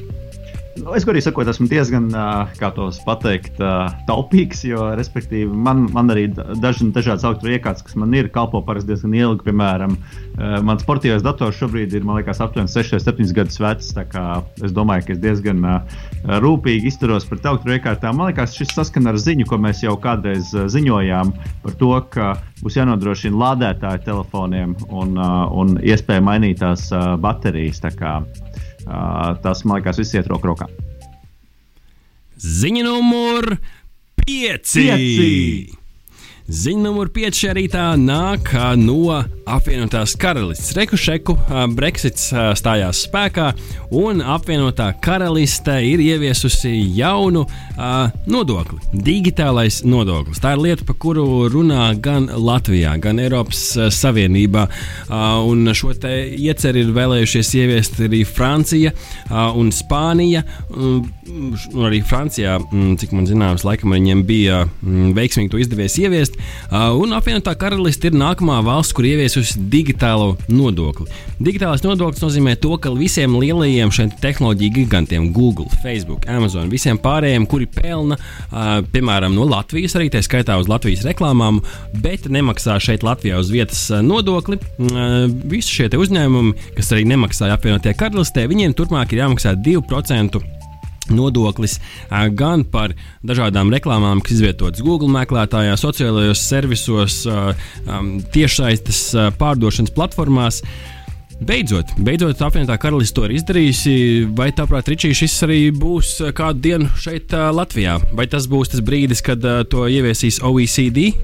Nu, 0.78 0.92
es 0.94 1.02
godīgi 1.02 1.26
sakot, 1.26 1.48
esmu 1.50 1.66
diezgan, 1.66 2.06
kā 2.60 2.68
tos 2.76 3.00
pateikt, 3.02 3.58
taupīgs, 4.06 4.62
jo, 4.68 4.84
respektīvi, 4.96 5.48
man, 5.50 5.88
man 5.90 6.12
arī 6.14 6.28
daži 6.30 6.86
dažādas 6.94 7.26
augstas 7.26 7.56
iekārtas, 7.56 7.84
kas 7.88 7.96
man 7.98 8.14
ir, 8.14 8.28
kalpo 8.32 8.60
parasti 8.64 8.92
diezgan 8.92 9.16
ilgi. 9.18 9.48
Piemēram, 9.48 9.96
mans 10.66 10.84
sportīvais 10.86 11.24
dators 11.26 11.58
šobrīd 11.58 11.96
ir, 11.98 12.06
liekas, 12.06 12.40
aptuveni 12.44 12.70
6, 12.70 13.00
7 13.02 13.34
gadus 13.36 13.58
vecs. 13.60 13.90
Es 14.62 14.76
domāju, 14.76 15.08
ka 15.08 15.16
es 15.16 15.22
diezgan 15.24 15.66
rūpīgi 16.46 16.92
izturos 16.92 17.26
pret 17.28 17.50
augstu 17.50 17.74
iekārtām. 17.74 18.20
Man 18.20 18.30
liekas, 18.30 18.54
šis 18.54 18.70
saskan 18.76 19.10
ar 19.10 19.18
ziņu, 19.18 19.48
ko 19.50 19.58
mēs 19.60 19.82
jau 19.82 19.96
kādreiz 20.00 20.54
ziņojām 20.54 21.34
par 21.66 21.76
to, 21.82 21.92
ka 22.14 22.30
būs 22.62 22.78
jānodrošina 22.78 23.42
lādētāji 23.42 24.04
telefoniem 24.06 24.76
un, 24.86 25.18
un 25.18 25.76
iespēja 25.82 26.22
mainīt 26.24 26.62
tās 26.62 26.86
baterijas. 27.20 27.82
Tā 27.82 27.90
kā, 27.96 28.20
tas, 28.84 29.64
man 29.64 29.80
liekas, 29.80 30.00
viss 30.00 30.16
iet 30.16 30.30
roku 30.30 30.52
rokā. 30.52 30.68
Ziņa 32.40 32.86
numur 32.86 33.56
5. 34.24 35.79
Ziņa 36.50 36.82
numur 36.82 37.06
5 37.14 37.36
šajā 37.38 37.52
rītā 37.54 37.82
nāk 37.94 38.48
no 38.80 39.20
apvienotās 39.50 40.16
karalistes. 40.18 40.72
Rekušeku 40.74 41.36
Brexits 41.76 42.32
stājās 42.58 43.04
spēkā, 43.06 43.52
un 43.94 44.18
apvienotā 44.22 44.88
karaliste 45.02 45.76
ir 45.86 46.02
ieviesusi 46.02 46.72
jaunu 46.96 47.44
uh, 47.46 48.10
nodokli- 48.26 48.80
digitālais 49.10 49.84
nodoklis. 49.86 50.42
Tā 50.42 50.56
ir 50.56 50.62
lieta, 50.64 50.86
par 50.86 50.98
kuru 50.98 51.46
runā 51.50 51.92
gan 52.02 52.26
Latvijā, 52.26 52.96
gan 52.98 53.22
Eiropas 53.22 53.62
Savienībā. 53.94 54.66
Uh, 55.06 55.46
un 55.46 55.70
šo 55.70 55.94
ieceru 55.94 56.82
ir 56.82 56.94
vēlējušies 56.94 57.54
ieviest 57.62 58.02
arī 58.06 58.24
Francija 58.26 58.90
uh, 58.90 59.54
un 59.54 59.70
Spānija. 59.70 60.42
Uh, 60.70 61.06
arī 61.86 62.02
Francijā, 62.02 62.58
cik 62.98 63.12
man 63.14 63.26
zināms, 63.26 63.62
laikam 63.66 63.94
viņiem 63.94 64.24
bija 64.26 64.64
veiksmīgi 64.82 65.50
to 65.52 65.62
izdevies 65.62 65.98
ieviest. 66.02 66.39
Uh, 66.70 66.92
un 67.00 67.14
apvienotā 67.16 67.54
karaliste 67.58 68.10
ir 68.10 68.16
nākamā 68.18 68.60
valsts, 68.66 68.94
kur 68.96 69.06
ieviesusi 69.08 69.58
digitālo 69.72 70.36
nodokli. 70.50 71.08
Digitālais 71.40 71.82
nodoklis 71.84 72.22
nozīmē 72.24 72.56
to, 72.60 72.74
ka 72.82 72.92
visiem 72.96 73.34
lielajiem 73.40 73.92
šiem 73.94 74.12
tehnoloģiju 74.22 74.76
gigantiem, 74.76 75.30
Google, 75.36 75.68
Facebook, 75.84 76.28
Amazon, 76.30 76.70
visiem 76.72 77.00
pārējiem, 77.00 77.48
kuri 77.50 77.68
pelna, 77.70 78.18
uh, 78.20 78.70
piemēram, 78.94 79.34
no 79.36 79.48
Latvijas, 79.50 79.96
arī 79.98 80.10
tā 80.12 80.22
skaitā 80.26 80.58
uz 80.60 80.70
Latvijas 80.70 81.04
reklāmām, 81.08 81.62
bet 82.04 82.30
nemaksā 82.30 82.78
šeit 82.82 83.06
Latvijā 83.06 83.40
uz 83.40 83.52
vietas 83.54 83.86
nodokli, 84.04 84.60
uh, 84.60 85.26
visi 85.50 85.80
šie 85.80 85.90
uzņēmumi, 86.00 86.72
kas 86.78 86.94
arī 86.94 87.08
nemaksāja 87.10 87.58
apvienotajā 87.58 87.98
karalistē, 87.98 88.46
viņiem 88.50 88.76
turpmāk 88.78 89.14
ir 89.14 89.24
jāmaksā 89.24 89.56
2% 89.58 90.40
nodoklis 91.14 91.78
gan 92.38 92.64
par 92.64 92.94
dažādām 93.26 93.72
reklāmām, 93.74 94.22
kas 94.24 94.38
izvietotas 94.38 94.84
Google 94.84 95.10
meklētājā, 95.12 95.76
sociālajos 95.80 96.46
servisos, 96.52 97.20
tiešsaistes 98.34 99.04
pārdošanas 99.40 99.94
platformās. 99.96 100.62
Beidzot, 101.40 101.94
beidzot, 102.04 102.36
apvienotā 102.44 102.74
karaliste 102.76 103.16
to 103.16 103.24
ir 103.24 103.32
izdarījusi. 103.38 103.92
Vai 104.36 104.50
tāprāt, 104.52 104.90
Ričija, 104.92 105.16
šis 105.22 105.38
arī 105.46 105.60
būs 105.72 106.10
kādu 106.36 106.60
dienu 106.66 106.90
šeit, 107.00 107.32
Latvijā? 107.32 107.96
Vai 108.12 108.28
tas 108.28 108.44
būs 108.50 108.74
tas 108.74 108.84
brīdis, 108.84 109.24
kad 109.24 109.46
to 109.72 109.86
ieviesīs 109.88 110.42
OECD 110.44 111.14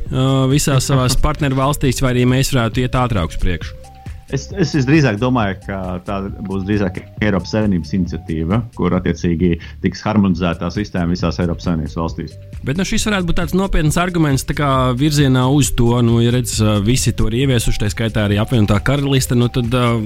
visās 0.48 0.88
savās 0.88 1.18
partneru 1.20 1.60
valstīs, 1.60 2.00
vai 2.00 2.14
arī 2.14 2.24
mēs 2.32 2.54
varētu 2.56 2.86
iet 2.86 2.96
ātrāk 2.96 3.36
uz 3.36 3.42
priekšu? 3.44 3.85
Es, 4.34 4.48
es 4.58 4.72
visdrīzāk 4.74 5.20
domāju, 5.22 5.60
ka 5.68 5.76
tā 6.06 6.16
būs 6.48 6.64
drīzāk 6.66 6.98
Eiropas 7.22 7.52
Savienības 7.54 7.92
iniciatīva, 7.94 8.58
kur 8.74 8.96
attiecīgi 8.98 9.52
tiks 9.84 10.02
harmonizētā 10.02 10.66
sistēma 10.74 11.14
visās 11.14 11.38
Eiropas 11.42 11.68
Savienības 11.68 11.94
valstīs. 12.00 12.34
Bet 12.66 12.80
nu, 12.80 12.86
šis 12.88 13.06
varētu 13.06 13.28
būt 13.28 13.38
tāds 13.38 13.54
nopietns 13.54 13.98
arguments 14.02 14.42
tā 14.48 14.72
virzienā 14.98 15.44
uz 15.54 15.70
to, 15.78 15.92
nu, 16.02 16.18
ja 16.24 16.34
redz, 16.34 16.56
visi 16.82 17.14
to 17.14 17.30
ir 17.30 17.44
ieviesuši, 17.44 17.84
tā 17.84 17.92
skaitā 17.92 18.26
arī 18.26 18.40
apvienotā 18.42 18.80
karaliste, 18.82 19.38
nu, 19.38 19.46
tad 19.52 19.70
uh, 19.78 20.02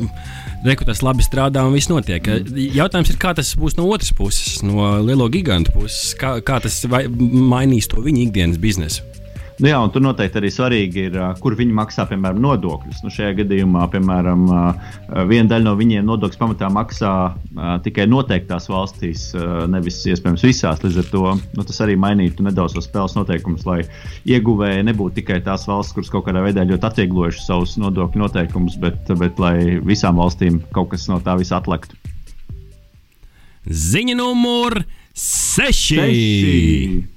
reku 0.68 0.84
tas 0.84 1.00
labi 1.06 1.24
strādā 1.24 1.64
un 1.64 1.72
viss 1.78 1.88
notiek. 1.88 2.28
Jautājums 2.76 3.14
ir, 3.14 3.20
kā 3.20 3.32
tas 3.38 3.54
būs 3.56 3.78
no 3.80 3.88
otras 3.88 4.12
puses, 4.12 4.60
no 4.66 4.98
lielo 5.00 5.30
gigantu 5.32 5.72
puses, 5.78 6.12
kā, 6.20 6.36
kā 6.44 6.60
tas 6.60 6.82
mainīs 6.84 7.88
to 7.88 8.04
viņu 8.04 8.26
ikdienas 8.28 8.60
biznesu. 8.60 9.08
Nu, 9.60 9.68
jā, 9.68 9.76
un 9.84 9.90
tur 9.92 10.00
noteikti 10.00 10.38
arī 10.40 10.48
svarīgi 10.48 11.02
ir, 11.10 11.16
kur 11.42 11.52
viņi 11.58 11.74
maksā, 11.76 12.06
piemēram, 12.08 12.38
nodokļus. 12.40 13.02
Nu, 13.04 13.10
šajā 13.12 13.34
gadījumā, 13.42 13.82
piemēram, 13.92 14.46
viena 15.28 15.50
daļa 15.50 15.66
no 15.66 15.74
viņiem 15.76 16.06
nodokļus 16.08 16.40
pamatā 16.40 16.70
maksā 16.72 17.12
tikai 17.84 18.06
noteiktās 18.08 18.70
valstīs, 18.72 19.26
nevis 19.68 20.00
iespējams 20.08 20.46
visās. 20.48 20.80
Līdz 20.80 21.02
ar 21.02 21.10
to 21.12 21.24
nu, 21.36 21.66
tas 21.68 21.82
arī 21.84 21.98
mainītu 22.00 22.46
nedaudz 22.48 22.78
tos 22.78 22.88
spēles 22.88 23.18
noteikumus, 23.18 23.68
lai 23.68 23.82
ieguvēji 24.32 24.88
nebūtu 24.88 25.20
tikai 25.20 25.42
tās 25.44 25.68
valsts, 25.68 25.92
kuras 25.98 26.08
kaut 26.14 26.24
kādā 26.30 26.46
veidā 26.46 26.64
ļoti 26.64 26.90
atvieglojušas 26.90 27.52
savus 27.52 27.76
nodokļu 27.84 28.24
noteikumus, 28.24 28.80
bet, 28.80 29.12
bet 29.20 29.44
lai 29.44 29.76
visām 29.84 30.16
valstīm 30.24 30.62
kaut 30.72 30.94
kas 30.94 31.04
no 31.12 31.20
tā 31.20 31.36
visa 31.36 31.60
atliktu. 31.60 32.00
Ziņa 33.68 34.16
numur 34.24 34.80
6! 35.12 37.09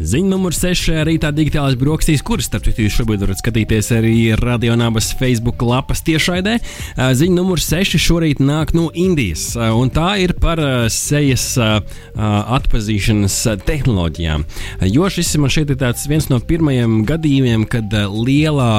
Ziņa 0.00 0.30
numur 0.32 0.54
6. 0.56 0.94
rītā 1.04 1.28
digitālais 1.36 1.74
brokastīs, 1.76 2.22
kuras, 2.24 2.46
starp 2.48 2.64
citu, 2.64 2.86
jūs 2.86 2.94
šobrīd 2.96 3.20
varat 3.20 3.42
skatīties 3.42 3.90
arī 3.92 4.14
radionābas 4.40 5.10
Facebook 5.18 5.60
lapas 5.60 6.00
tiešraidē. 6.06 6.54
Ziņa 6.96 7.36
numur 7.36 7.60
6 7.60 8.00
šorīt 8.00 8.40
nāk 8.40 8.72
no 8.72 8.86
Indijas, 8.96 9.52
un 9.60 9.92
tā 9.92 10.14
ir 10.24 10.32
par 10.40 10.62
sejas 10.88 11.52
atpazīšanas 11.60 13.36
tehnoloģijām. 13.68 14.48
Jo 14.88 15.12
šis 15.12 15.36
man 15.36 15.52
šeit 15.52 15.76
ir 15.76 15.84
viens 16.08 16.30
no 16.32 16.40
pirmajiem 16.40 17.02
gadījumiem, 17.04 17.68
kad 17.68 17.92
lielā 17.92 18.72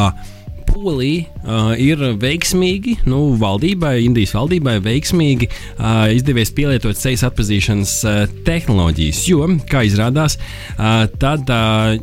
Polija 0.72 1.28
uh, 1.44 1.72
ir 1.80 2.00
veiksmīgi, 2.22 2.98
nu, 3.10 3.20
valdībai, 3.40 3.98
Indijas 4.06 4.34
valdībai 4.36 4.78
veiksmīgi 4.84 5.50
uh, 5.52 6.08
izdevies 6.16 6.54
pielietot 6.56 6.98
sejas 6.98 7.26
atpazīšanas 7.28 7.96
uh, 8.08 8.22
tehnoloģijas. 8.48 9.22
Jo, 9.30 9.48
kā 9.70 9.84
izrādās, 9.88 10.38
uh, 10.40 11.06
tad 11.22 11.52
uh, 11.52 11.96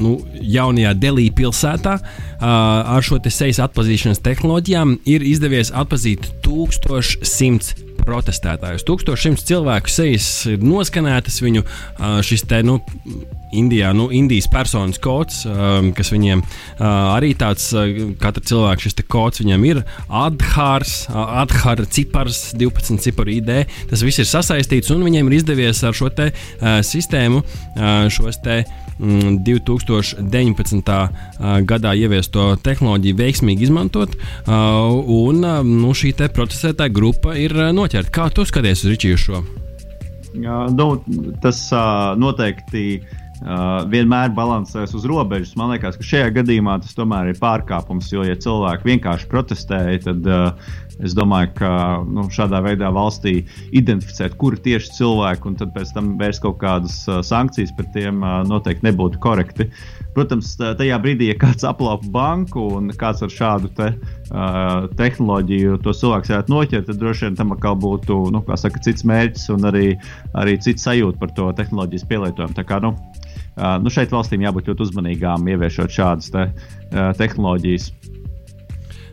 nu, 0.00 0.18
jaunajā 0.40 0.94
Delī 1.00 1.28
pilsētā 1.34 1.96
uh, 1.98 2.46
ar 2.46 3.06
šo 3.06 3.20
sejas 3.26 3.60
atpazīšanas 3.64 4.22
tehnoloģijām 4.24 4.98
ir 5.10 5.24
izdevies 5.26 5.72
atpazīt 5.72 6.30
1100 6.46 7.88
protestētājus. 8.04 8.86
1100 8.88 9.44
cilvēku 9.50 9.92
sejas 9.92 10.30
ir 10.50 10.64
noskanētas, 10.64 11.42
viņu 11.44 11.66
šis 12.24 12.46
te, 12.48 12.62
nu, 12.66 12.80
Indijā, 13.56 13.92
nu, 13.96 14.08
Indijas 14.14 14.48
personas 14.50 14.98
kods, 15.02 15.42
kas 15.96 16.12
viņiem 16.12 16.42
arī 16.80 17.32
tāds, 17.38 17.70
katra 18.20 18.42
cilvēka 18.50 18.84
šis 18.84 18.98
kods 19.10 19.42
viņam 19.42 19.64
ir 19.68 19.82
Adhārs, 20.08 20.94
Adhāra 21.10 21.86
cipars, 21.90 22.38
12 22.58 23.00
ciparu 23.02 23.30
ID. 23.38 23.50
Tas 23.90 24.04
viss 24.06 24.22
ir 24.22 24.30
sasaistīts 24.30 24.92
un 24.94 25.04
viņiem 25.06 25.30
ir 25.30 25.38
izdevies 25.40 25.82
ar 25.86 25.96
šo 25.96 26.08
te 26.14 26.30
sistēmu 26.86 27.42
šos 28.10 28.36
te 28.44 28.62
2019. 29.00 31.08
gadā 31.64 31.94
ieviesto 31.96 32.50
tehnoloģiju 32.60 33.16
veiksmīgi 33.16 33.64
izmantot, 33.64 34.12
un 34.50 35.40
nu, 35.40 35.94
šī 35.96 36.12
procesētāja 36.36 36.92
grupa 36.92 37.32
ir 37.40 37.54
noķerta. 37.72 38.12
Kā 38.12 38.28
tu 38.34 38.44
skaties 38.44 38.84
uz 38.84 38.90
Ričiju 38.92 39.16
šo? 39.20 39.40
Jā, 40.36 40.68
nu, 40.76 41.00
tas 41.42 41.72
noteikti 42.20 43.00
Uh, 43.40 43.86
vienmēr 43.88 44.34
balansēs 44.36 44.92
uz 44.98 45.06
robežas. 45.08 45.54
Man 45.56 45.72
liekas, 45.72 45.96
ka 45.96 46.04
šajā 46.04 46.28
gadījumā 46.40 46.74
tas 46.82 46.92
tomēr 46.96 47.30
ir 47.30 47.40
pārkāpums. 47.40 48.10
Jo, 48.12 48.26
ja 48.28 48.36
cilvēki 48.36 48.90
vienkārši 48.90 49.30
protestēja, 49.30 50.02
tad 50.10 50.28
uh, 50.28 50.74
Es 51.00 51.14
domāju, 51.16 51.52
ka 51.56 51.70
nu, 52.04 52.26
šādā 52.32 52.60
veidā 52.64 52.90
valstī 52.92 53.40
identificēt, 53.76 54.36
kuri 54.40 54.60
tieši 54.60 54.92
cilvēki 54.98 55.48
un 55.48 55.56
pēc 55.74 55.94
tam 55.96 56.12
vērst 56.20 56.42
kaut 56.44 56.58
kādas 56.60 56.96
uh, 57.08 57.22
sankcijas 57.24 57.72
par 57.76 57.88
tiem 57.94 58.20
uh, 58.20 58.40
noteikti 58.48 58.84
nebūtu 58.88 59.20
korekti. 59.22 59.70
Protams, 60.16 60.52
tajā 60.58 60.98
brīdī, 61.00 61.30
ja 61.30 61.38
kāds 61.40 61.64
aplaupa 61.64 62.08
banku 62.12 62.66
un 62.76 62.90
kāds 63.00 63.22
ar 63.24 63.32
šādu 63.32 63.70
te, 63.78 63.92
uh, 63.94 64.90
tehnoloģiju 65.00 65.80
to 65.84 65.94
cilvēku 65.96 66.34
varētu 66.34 66.52
noķert, 66.56 66.88
tad 66.90 67.00
droši 67.00 67.28
vien 67.28 67.38
tam 67.38 67.54
atkal 67.56 67.78
būtu 67.80 68.20
nu, 68.34 68.44
saka, 68.60 68.82
cits 68.84 69.06
mērķis 69.08 69.48
un 69.54 69.70
arī, 69.70 69.86
arī 70.36 70.58
cits 70.60 70.84
sajūta 70.84 71.22
par 71.22 71.32
to 71.38 71.48
tehnoloģijas 71.56 72.08
pielietojumu. 72.10 72.58
Tā 72.58 72.66
kā, 72.66 72.82
nu, 72.84 72.96
nu 73.82 73.92
šeit 73.92 74.12
valstīm 74.14 74.46
jābūt 74.46 74.70
ļoti 74.70 74.86
uzmanīgām, 74.88 75.48
ieviešot 75.52 75.92
šādas 75.92 76.32
te, 76.34 76.46
tehnoloģijas. 77.20 77.90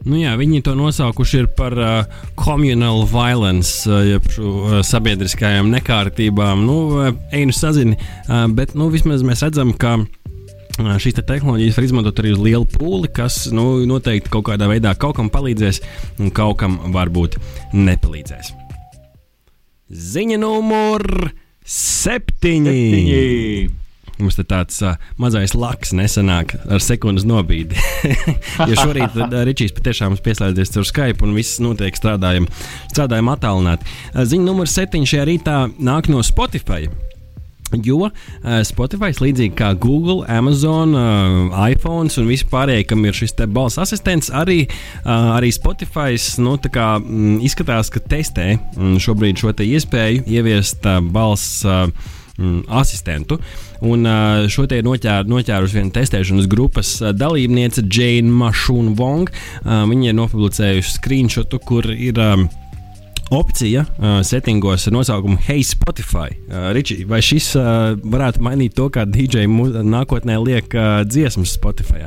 Nu, 0.07 0.15
jā, 0.15 0.37
viņi 0.39 0.61
to 0.63 0.71
nosaukuši 0.77 1.41
par 1.57 1.73
uh, 1.75 2.19
communal 2.39 3.01
violence, 3.09 3.83
uh, 3.89 3.99
jeb 4.07 4.27
uh, 4.39 4.77
sabiedriskajām 4.85 5.67
nekārtībām. 5.73 6.61
Nu, 6.63 6.77
uh, 6.95 7.09
Einu 7.35 7.55
sazini, 7.55 7.97
uh, 7.97 8.45
bet 8.55 8.71
nu, 8.77 8.87
vismaz 8.93 9.25
mēs 9.27 9.43
redzam, 9.43 9.73
ka 9.75 9.97
šīs 10.77 11.17
te 11.17 11.23
tehnoloģijas 11.25 11.79
var 11.79 11.87
izmantot 11.87 12.21
arī 12.21 12.31
uz 12.35 12.39
lielu 12.43 12.67
pūli, 12.69 13.09
kas 13.11 13.47
nu, 13.51 13.81
noteikti 13.89 14.31
kaut 14.31 14.45
kādā 14.51 14.69
veidā 14.69 14.93
kaut 14.99 15.17
kam 15.17 15.31
palīdzēs, 15.33 15.81
un 16.21 16.31
kaut 16.31 16.59
kam 16.61 16.77
varbūt 16.93 17.39
nepalīdzēs. 17.73 18.53
Ziņa 19.87 20.39
numur 20.39 21.03
septiņi. 21.67 22.77
Viņi 22.93 23.21
Mums 24.17 24.37
tāds 24.41 24.79
uh, 24.81 24.95
mazais 25.21 25.53
laks 25.57 25.93
nesenāk 25.97 26.55
ar 26.65 26.81
sekundes 26.81 27.25
nobīdi. 27.27 27.77
jo 28.69 28.77
šorīt 28.79 29.17
uh, 29.17 29.35
Ričijs 29.45 29.75
patiešām 29.77 30.17
pieslēdzies 30.25 30.73
caur 30.73 30.87
Skype 30.89 31.25
un 31.25 31.35
viss 31.37 31.61
notiek 31.61 31.97
strādājam, 31.97 32.47
strādājam 32.89 33.29
attālināti. 33.33 33.85
Uh, 34.13 34.23
ziņa 34.25 34.47
numur 34.47 34.71
septiņi 34.71 35.11
šajā 35.13 35.27
rītā 35.29 35.59
nāk 35.77 36.09
no 36.13 36.23
Spotify. 36.25 36.89
Jo 37.83 38.07
Spotify, 38.63 39.09
līdzīgi 39.19 39.51
kā 39.59 39.73
Google, 39.75 40.21
Amazon, 40.31 40.93
iPhone 41.67 42.07
un 42.07 42.29
vispārējie, 42.29 42.85
kam 42.87 43.03
ir 43.03 43.17
šis 43.17 43.35
balss 43.51 43.75
asistents, 43.83 44.29
arī, 44.31 44.61
arī 45.03 45.49
Spotify 45.51 46.15
nu, 46.39 46.55
kā, 46.71 46.85
mm, 47.01 47.41
izskatās, 47.43 47.91
ka 47.91 47.99
testē 47.99 48.53
mm, 48.55 49.01
šobrīd 49.03 49.43
šo 49.43 49.51
iespēju 49.51 50.23
ieviest 50.31 50.87
balss. 51.11 51.67
Mm, 52.37 52.67
asistentu. 52.69 53.39
Un 53.81 54.05
uh, 54.05 54.45
šo 54.51 54.67
te 54.69 54.77
ir 54.77 54.85
noķēr, 54.85 55.25
noķērusi 55.25 55.79
viena 55.79 55.93
testēšanas 55.95 56.45
grupas 56.51 56.91
dalībniece, 57.17 57.81
Jane 57.89 58.29
Mašūna 58.29 58.93
Wong. 58.99 59.31
Uh, 59.63 59.87
viņa 59.89 60.11
ir 60.11 60.17
nopublicējusi 60.19 60.97
screenshotu, 60.99 61.61
kur 61.65 61.89
ir. 61.93 62.21
Um, 62.21 62.47
Opcija 63.27 63.81
uh, 63.83 64.21
settingos 64.23 64.85
ar 64.87 64.93
nosaukumu 64.95 65.35
Hey 65.43 65.59
Spotify. 65.67 66.29
Uh, 66.47 66.69
Riči, 66.71 67.01
vai 67.03 67.19
šis 67.19 67.49
uh, 67.59 67.97
varētu 67.99 68.39
mainīt 68.39 68.77
to, 68.77 68.85
kā 68.87 69.03
DJ 69.03 69.49
nākotnē 69.83 70.37
liek 70.39 70.71
uh, 70.71 71.01
dziesmas 71.03 71.57
Spotify? 71.57 72.05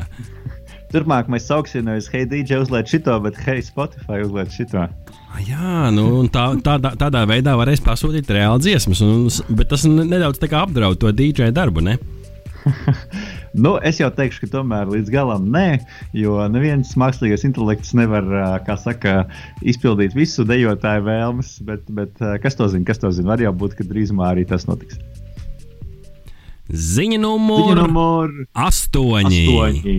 Turpmāk 0.91 1.29
mēs 1.31 1.47
sauksim 1.47 1.87
nevis 1.87 2.09
Hey, 2.11 2.27
DJ 2.27 2.63
uzliek 2.65 2.89
šito, 2.91 3.15
bet 3.23 3.39
Hey, 3.45 3.63
Spotify 3.63 4.25
uzliek 4.25 4.51
šito. 4.55 4.87
Ah, 5.31 5.43
Jā, 5.47 5.91
nu, 5.95 6.25
tā, 6.33 6.49
tādā, 6.67 6.95
tādā 6.99 7.23
veidā 7.31 7.55
varēs 7.59 7.83
pasūtīt 7.85 8.31
reāli 8.35 8.65
dziesmas, 8.67 9.03
un, 9.07 9.29
bet 9.55 9.71
tas 9.71 9.87
nedaudz 9.87 10.43
apdraud 10.51 10.99
to 10.99 11.13
DJ 11.15 11.53
darbu. 11.55 11.85
Ne? 11.87 11.99
Nu, 13.51 13.73
es 13.83 13.99
jau 13.99 14.07
teikšu, 14.15 14.45
ka 14.45 14.49
tomēr 14.53 14.91
līdz 14.93 15.11
galam 15.11 15.49
nē, 15.51 15.81
jo 16.15 16.37
neviens 16.53 16.93
mākslīgais 16.99 17.43
intelekts 17.49 17.91
nevar, 17.99 18.29
saka, 18.79 19.25
izpildīt 19.67 20.15
visu 20.15 20.45
dejotāju 20.47 21.03
vēlmes. 21.09 21.57
Bet, 21.67 21.83
bet 21.91 22.23
kas 22.45 22.55
to 22.59 22.69
zina? 22.71 22.87
Kas 22.87 23.03
to 23.03 23.11
zina? 23.11 23.33
Var 23.33 23.43
jau 23.49 23.53
būt, 23.65 23.75
ka 23.79 23.87
drīzumā 23.91 24.31
arī 24.31 24.47
tas 24.47 24.69
notiks. 24.71 25.01
Ziņa 26.71 27.19
numur, 27.19 27.65
Ziņa 27.65 27.81
numur 27.83 28.35
astoņi. 28.55 29.43
astoņi. 29.51 29.97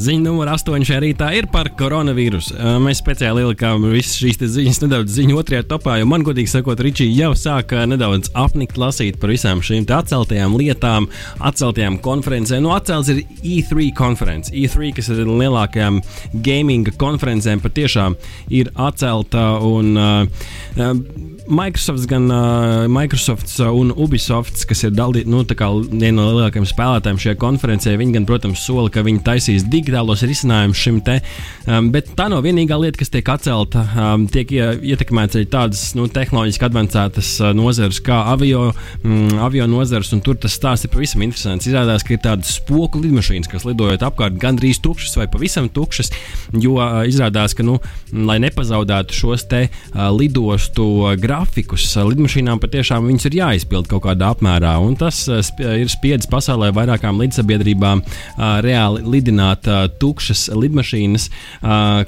Ziņa 0.00 0.22
numur 0.22 0.48
8 0.48 0.84
šajā 0.86 1.00
rītā 1.02 1.26
ir 1.36 1.46
par 1.52 1.68
koronavīrusu. 1.76 2.54
Mēs 2.80 3.02
speciāli 3.02 3.42
ielikām 3.44 3.82
visas 3.92 4.14
šīs 4.20 4.38
ziņas 4.54 4.78
nedaudz 4.84 5.16
ziņu 5.18 5.36
otrajā 5.42 5.66
topā, 5.68 5.98
jo 6.00 6.06
man, 6.08 6.24
godīgi 6.24 6.48
sakot, 6.52 6.80
Ričija 6.80 7.12
jau 7.12 7.32
sāka 7.36 7.82
nedaudz 7.90 8.30
apnikt 8.38 8.78
lasīt 8.80 9.18
par 9.20 9.32
visām 9.34 9.60
šīm 9.64 9.84
atceltajām 9.90 10.54
lietām, 10.56 11.10
atceltajām 11.44 11.98
konferencēm. 12.04 12.64
Nu, 12.64 12.72
atcelts 12.76 13.10
ir 13.12 13.24
E3 13.42 13.90
konference. 13.98 14.54
E3, 14.54 14.94
kas 14.96 15.10
ir 15.12 15.26
lielākajām 15.28 16.00
gaming 16.46 16.88
konferencēm, 17.00 17.60
patiešām 17.64 18.16
ir 18.56 18.72
atcelta. 18.80 19.50
Un, 19.60 19.92
uh, 20.00 21.36
Microsoft, 21.50 22.06
gan 22.06 22.30
uh, 22.30 22.86
Microsoft 22.88 23.50
un 23.58 23.90
Ubisoft, 23.90 24.60
kas 24.70 24.84
ir 24.86 24.92
dalī, 24.94 25.24
nu, 25.26 25.42
viena 25.42 26.12
no 26.14 26.28
lielākajiem 26.30 26.66
spēlētājiem 26.68 27.18
šajā 27.24 27.38
konferencē, 27.40 27.94
viņi 27.98 28.14
gan, 28.14 28.26
protams, 28.28 28.62
sola, 28.62 28.90
ka 28.92 29.02
viņi 29.02 29.22
taisīs 29.26 29.66
digitālos 29.66 30.22
risinājumus 30.26 30.78
šim 30.78 31.00
te. 31.06 31.18
Um, 31.66 31.90
bet 31.94 32.12
tā 32.18 32.28
nav 32.30 32.44
vienīgā 32.46 32.78
lieta, 32.78 33.00
kas 33.00 33.10
tiek 33.10 33.26
atcelta. 33.34 33.82
Um, 33.98 34.28
tiek 34.30 34.52
ie- 34.54 34.92
ietekmēts 34.92 35.40
arī 35.40 35.48
tādas 35.50 35.82
nu, 35.98 36.06
tehnoloģiski 36.10 36.68
avansētas 36.68 37.32
uh, 37.42 37.50
nozares 37.58 37.98
kā 38.06 38.20
avio, 38.30 38.68
mm, 39.02 39.40
avio 39.42 39.66
nozares, 39.70 40.12
un 40.14 40.22
tur 40.24 40.38
tas 40.40 40.54
stāsts 40.54 40.86
ir 40.86 40.94
pavisam 40.94 41.26
interesants. 41.26 41.66
Izrādās, 41.66 42.06
ka 42.06 42.14
ir 42.14 42.22
tādas 42.24 42.54
spoku 42.60 43.02
lidmašīnas, 43.02 43.50
kas 43.50 43.66
lidojot 43.66 44.06
apkārt 44.06 44.38
gandrīz 44.40 44.78
tukšas 44.84 45.18
vai 45.18 45.26
pavisam 45.32 45.66
tukšas, 45.72 46.14
jo 46.62 46.78
uh, 46.78 47.02
izrādās, 47.10 47.58
ka, 47.58 47.66
nu, 47.66 47.80
lai 48.14 48.38
nepazaudētu 48.46 49.18
šos 49.18 49.48
te 49.50 49.66
uh, 49.66 50.06
lidostu 50.14 50.86
uh, 51.02 51.18
grafikus, 51.40 51.86
uh, 51.96 52.04
lidmašīnām 52.10 52.60
patiešām 52.60 53.08
ir 53.10 53.36
jāizpild 53.40 53.88
kaut 53.88 54.04
kādā 54.04 54.30
apmērā, 54.34 54.74
tas 55.00 55.22
sp 55.24 55.64
ir 55.80 55.88
spiedis 55.88 56.28
pasaulē 56.30 56.70
vairākām 56.76 57.20
līdzsabiedrībām 57.20 58.02
uh, 58.02 58.60
reāli 58.64 59.02
lidināt 59.04 59.66
tukšas 60.00 60.48
lidmašīnas, 60.54 61.28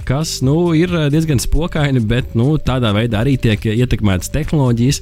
kas 0.09 0.35
nu, 0.45 0.73
ir 0.77 0.93
diezgan 1.13 1.41
spokaini, 1.43 2.01
bet 2.01 2.35
nu, 2.39 2.57
tādā 2.59 2.93
veidā 2.95 3.23
arī 3.23 3.37
tiek 3.41 3.65
ietekmētas 3.73 4.33
tehnoloģijas. 4.35 5.01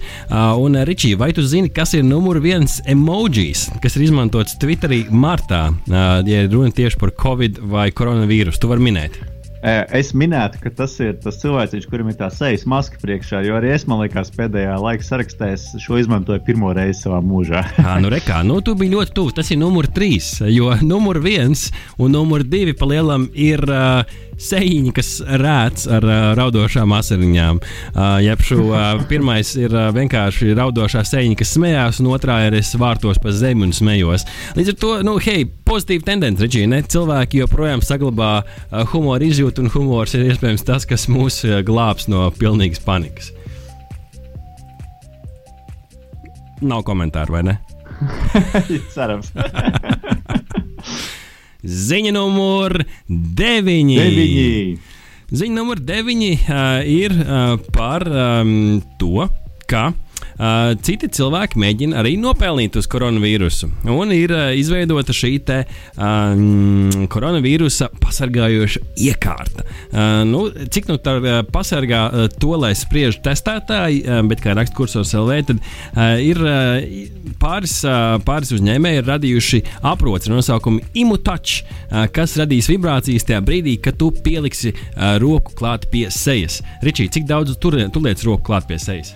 Un, 0.61 0.79
Ričī, 0.87 1.13
vai 1.19 1.31
tu 1.37 1.45
zini, 1.47 1.71
kas 1.73 1.95
ir 1.99 2.07
numur 2.07 2.41
viens 2.43 2.81
emojis, 2.91 3.69
kas 3.83 3.99
ir 3.99 4.09
izmantots 4.09 4.59
Twitterī 4.61 5.05
martā, 5.11 5.69
ja 5.91 6.47
runa 6.51 6.73
tieši 6.75 7.01
par 7.01 7.15
covid 7.19 7.61
vai 7.73 7.91
koronavīrusu? 7.95 8.61
Tu 8.63 8.71
vari 8.73 8.91
minēt. 8.91 9.21
Es 9.61 10.15
minētu, 10.17 10.57
ka 10.63 10.71
tas 10.73 10.95
ir 11.05 11.19
tas 11.21 11.37
cilvēks, 11.43 11.85
kuram 11.91 12.09
ir 12.09 12.17
tā 12.17 12.31
sejas 12.33 12.65
maska 12.69 12.97
priekšā, 13.03 13.43
jo 13.45 13.59
arī 13.59 13.75
es, 13.75 13.85
man 13.91 14.01
liekas, 14.01 14.33
pēdējā 14.33 14.79
laika 14.81 15.05
sarakstā 15.05 15.51
šo 15.59 15.99
izmantoju 16.01 16.41
pirmo 16.47 16.73
reizi 16.77 17.03
savā 17.05 17.21
mūžā. 17.21 17.61
Jā, 17.77 17.99
nu 18.01 18.09
rekā, 18.13 18.41
nu 18.47 18.61
tu 18.65 18.73
biji 18.79 18.95
ļoti 18.95 19.17
tuvu. 19.19 19.35
Tas 19.37 19.53
ir 19.53 19.61
numur 19.61 19.91
trīs, 19.93 20.39
jo 20.49 20.73
numur 20.81 21.21
viens 21.21 21.69
un 22.01 22.17
numur 22.17 22.47
divi 22.47 22.73
pa 22.73 22.89
lielam 22.89 23.29
ir 23.37 23.61
uh, 23.69 24.01
sejiņi, 24.41 24.93
kas 24.97 25.11
rēc 25.41 25.87
ar 25.91 26.07
uh, 26.07 26.19
raudošām 26.39 26.93
asariņām. 26.97 27.61
Uh, 27.61 28.19
jeb 28.25 28.45
šo 28.45 28.61
uh, 28.71 29.03
pirmais 29.11 29.53
ir 29.61 29.75
uh, 29.75 29.89
vienkārši 29.97 30.55
raudošā 30.59 31.05
sejiņa, 31.07 31.39
kas 31.41 31.55
smējās, 31.57 32.01
un 32.03 32.11
otrā 32.15 32.41
ir 32.49 32.59
es 32.61 32.73
vārtos 32.81 33.21
pa 33.23 33.35
zemi 33.37 33.69
un 33.69 33.75
smējos. 33.77 34.27
Līdz 34.59 34.75
ar 34.75 34.79
to, 34.85 34.93
nu, 35.07 35.17
hei, 35.23 35.45
pozitīva 35.45 36.09
tendence, 36.13 36.45
Ričī, 36.45 36.67
ne? 36.71 36.83
Cilvēki 36.83 37.43
joprojām 37.45 37.85
saglabā 37.85 38.33
uh, 38.43 38.85
humoru 38.93 39.29
izjūtu, 39.31 39.67
un 39.67 39.75
humors 39.75 40.17
ir 40.17 40.29
iespējams 40.31 40.67
tas, 40.67 40.89
kas 40.89 41.09
mūs 41.13 41.43
uh, 41.49 41.61
glābs 41.67 42.09
no 42.11 42.29
pilnīgas 42.37 42.83
panikas. 42.85 43.35
Nav 46.61 46.85
komentāru, 46.85 47.39
vai 47.39 47.45
ne? 47.49 47.61
Cerams. 48.95 49.33
Ziņa 51.65 52.13
numur 52.17 52.79
9. 53.09 53.97
Deviņi. 53.97 54.79
Ziņa 55.31 55.55
numur 55.55 55.81
9 55.87 56.23
uh, 56.27 56.81
ir 56.89 57.15
uh, 57.21 57.57
par 57.75 58.07
um, 58.09 58.81
to, 58.99 59.29
ka 59.71 59.91
Uh, 59.91 60.10
citi 60.85 61.09
cilvēki 61.13 61.59
mēģina 61.61 61.99
arī 62.01 62.15
nopelnīt 62.21 62.77
uz 62.81 62.89
koronavīrusu. 62.91 63.69
Un 63.93 64.13
ir 64.15 64.33
uh, 64.35 64.49
izveidota 64.57 65.15
šī 65.17 65.33
te, 65.47 65.59
um, 66.01 66.89
koronavīrusa 67.13 67.91
pasargājoša 68.01 68.83
iekārta. 69.05 69.67
Uh, 69.91 70.23
nu, 70.29 70.43
cik 70.73 70.89
nu 70.91 70.97
tā 71.03 71.17
uh, 71.19 71.31
pasargā 71.53 72.03
uh, 72.09 72.27
to, 72.41 72.55
lai 72.61 72.73
spriež 72.79 73.21
testētāji, 73.25 74.03
uh, 74.07 74.23
bet 74.31 74.43
kā 74.45 74.55
raksta 74.57 74.77
kursos 74.79 75.13
LV, 75.17 75.41
tad 75.51 75.61
uh, 75.61 76.17
ir 76.25 76.41
uh, 76.41 76.81
pāris, 77.43 77.77
uh, 77.85 78.17
pāris 78.25 78.55
uzņēmēji 78.57 79.07
radījuši 79.09 79.63
aproci 79.93 80.31
ar 80.31 80.39
nosaukumu 80.39 80.85
Imutouch, 81.05 81.61
uh, 81.63 82.07
kas 82.15 82.39
radīs 82.41 82.71
vibrācijas 82.73 83.29
tajā 83.29 83.43
brīdī, 83.45 83.77
kad 83.83 84.01
tu 84.01 84.13
pieliksi 84.25 84.73
uh, 84.73 85.19
roku 85.23 85.53
klāt 85.59 85.91
pie 85.93 86.09
sejas. 86.15 86.63
Ričī, 86.87 87.11
cik 87.13 87.29
daudz 87.29 87.59
tu, 87.61 87.75
tu 87.93 88.07
liec 88.07 88.25
roku 88.25 88.49
klāt 88.53 88.71
pie 88.71 88.81
sejas? 88.81 89.13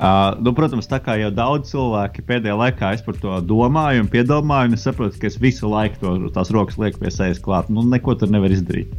Uh, 0.00 0.30
nu, 0.40 0.54
protams, 0.56 0.86
tā 0.88 0.96
kā 1.04 1.18
jau 1.20 1.28
daudz 1.28 1.74
cilvēki 1.74 2.22
pēdējā 2.24 2.54
laikā 2.56 2.94
es 2.96 3.02
par 3.04 3.18
to 3.20 3.34
domāju 3.44 4.00
un 4.00 4.08
piedomāju, 4.08 4.70
un 4.70 4.78
es 4.78 4.86
saprotu, 4.86 5.20
ka 5.20 5.28
es 5.28 5.36
visu 5.36 5.68
laiku 5.68 6.00
to, 6.00 6.12
tās 6.32 6.48
rokas 6.56 6.78
lieku 6.80 7.02
pie 7.02 7.12
sejas 7.12 7.42
klāt. 7.44 7.68
Nu, 7.68 7.84
neko 7.84 8.14
tur 8.16 8.32
nevar 8.32 8.48
izdarīt. 8.54 8.94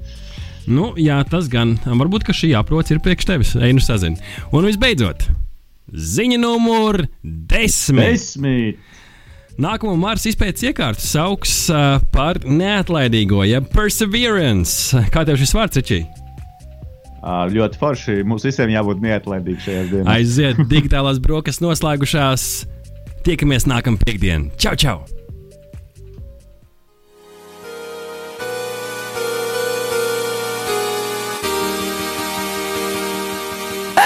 Nu, 0.69 0.91
jā, 1.01 1.17
tas 1.25 1.49
gan. 1.49 1.73
Varbūt 1.89 2.27
ka 2.27 2.37
šī 2.37 2.51
aproci 2.59 2.93
ir 2.93 3.01
priekš 3.01 3.29
tevis. 3.31 3.55
Ej, 3.57 3.73
nu 3.73 3.81
sazini. 3.81 4.21
Un 4.53 4.69
visbeidzot, 4.69 5.25
ziņa 5.89 6.37
numur 6.45 7.01
desmit. 7.23 8.05
Desmit! 8.13 8.87
Nākamo 9.61 9.97
Mars 9.99 10.29
izpētes 10.29 10.69
iekārtu 10.69 11.01
sauks 11.01 11.55
uh, 11.73 11.97
par 12.13 12.39
neatlaidīgo, 12.45 13.41
jeb 13.49 13.73
perseverance. 13.73 15.01
Kā 15.09 15.25
tev 15.25 15.41
šis 15.41 15.57
vārds 15.57 15.81
ir? 15.81 16.05
Ļoti 17.21 17.77
forši. 17.77 18.17
Mums 18.25 18.45
visiem 18.47 18.71
jābūt 18.73 19.01
neatlaidīgiem 19.03 19.61
šajās 19.61 19.89
dienās. 19.93 20.11
Aiziet, 20.15 20.61
digitālās 20.71 21.21
brokastis 21.21 21.61
noslēgušās. 21.61 22.45
Tiekamies 23.21 23.67
nākamā 23.69 24.01
piekdienā. 24.01 24.49
Čau, 24.57 24.73
čau! 24.81 24.99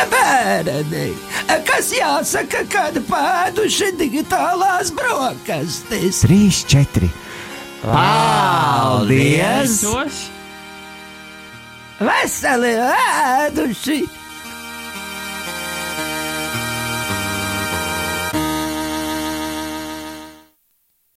Bērni, 0.05 1.07
kas 1.65 1.87
jāsaka, 1.95 2.61
kad 2.69 2.99
pēduši 3.07 3.91
digitālās 3.99 4.91
brokastis? 4.95 6.21
Trīs, 6.25 6.61
četri. 6.69 7.09
Paldies! 7.85 9.81
Vai, 11.99 12.27
Salê, 12.27 12.77
ah, 12.77 13.49
do 13.53 13.73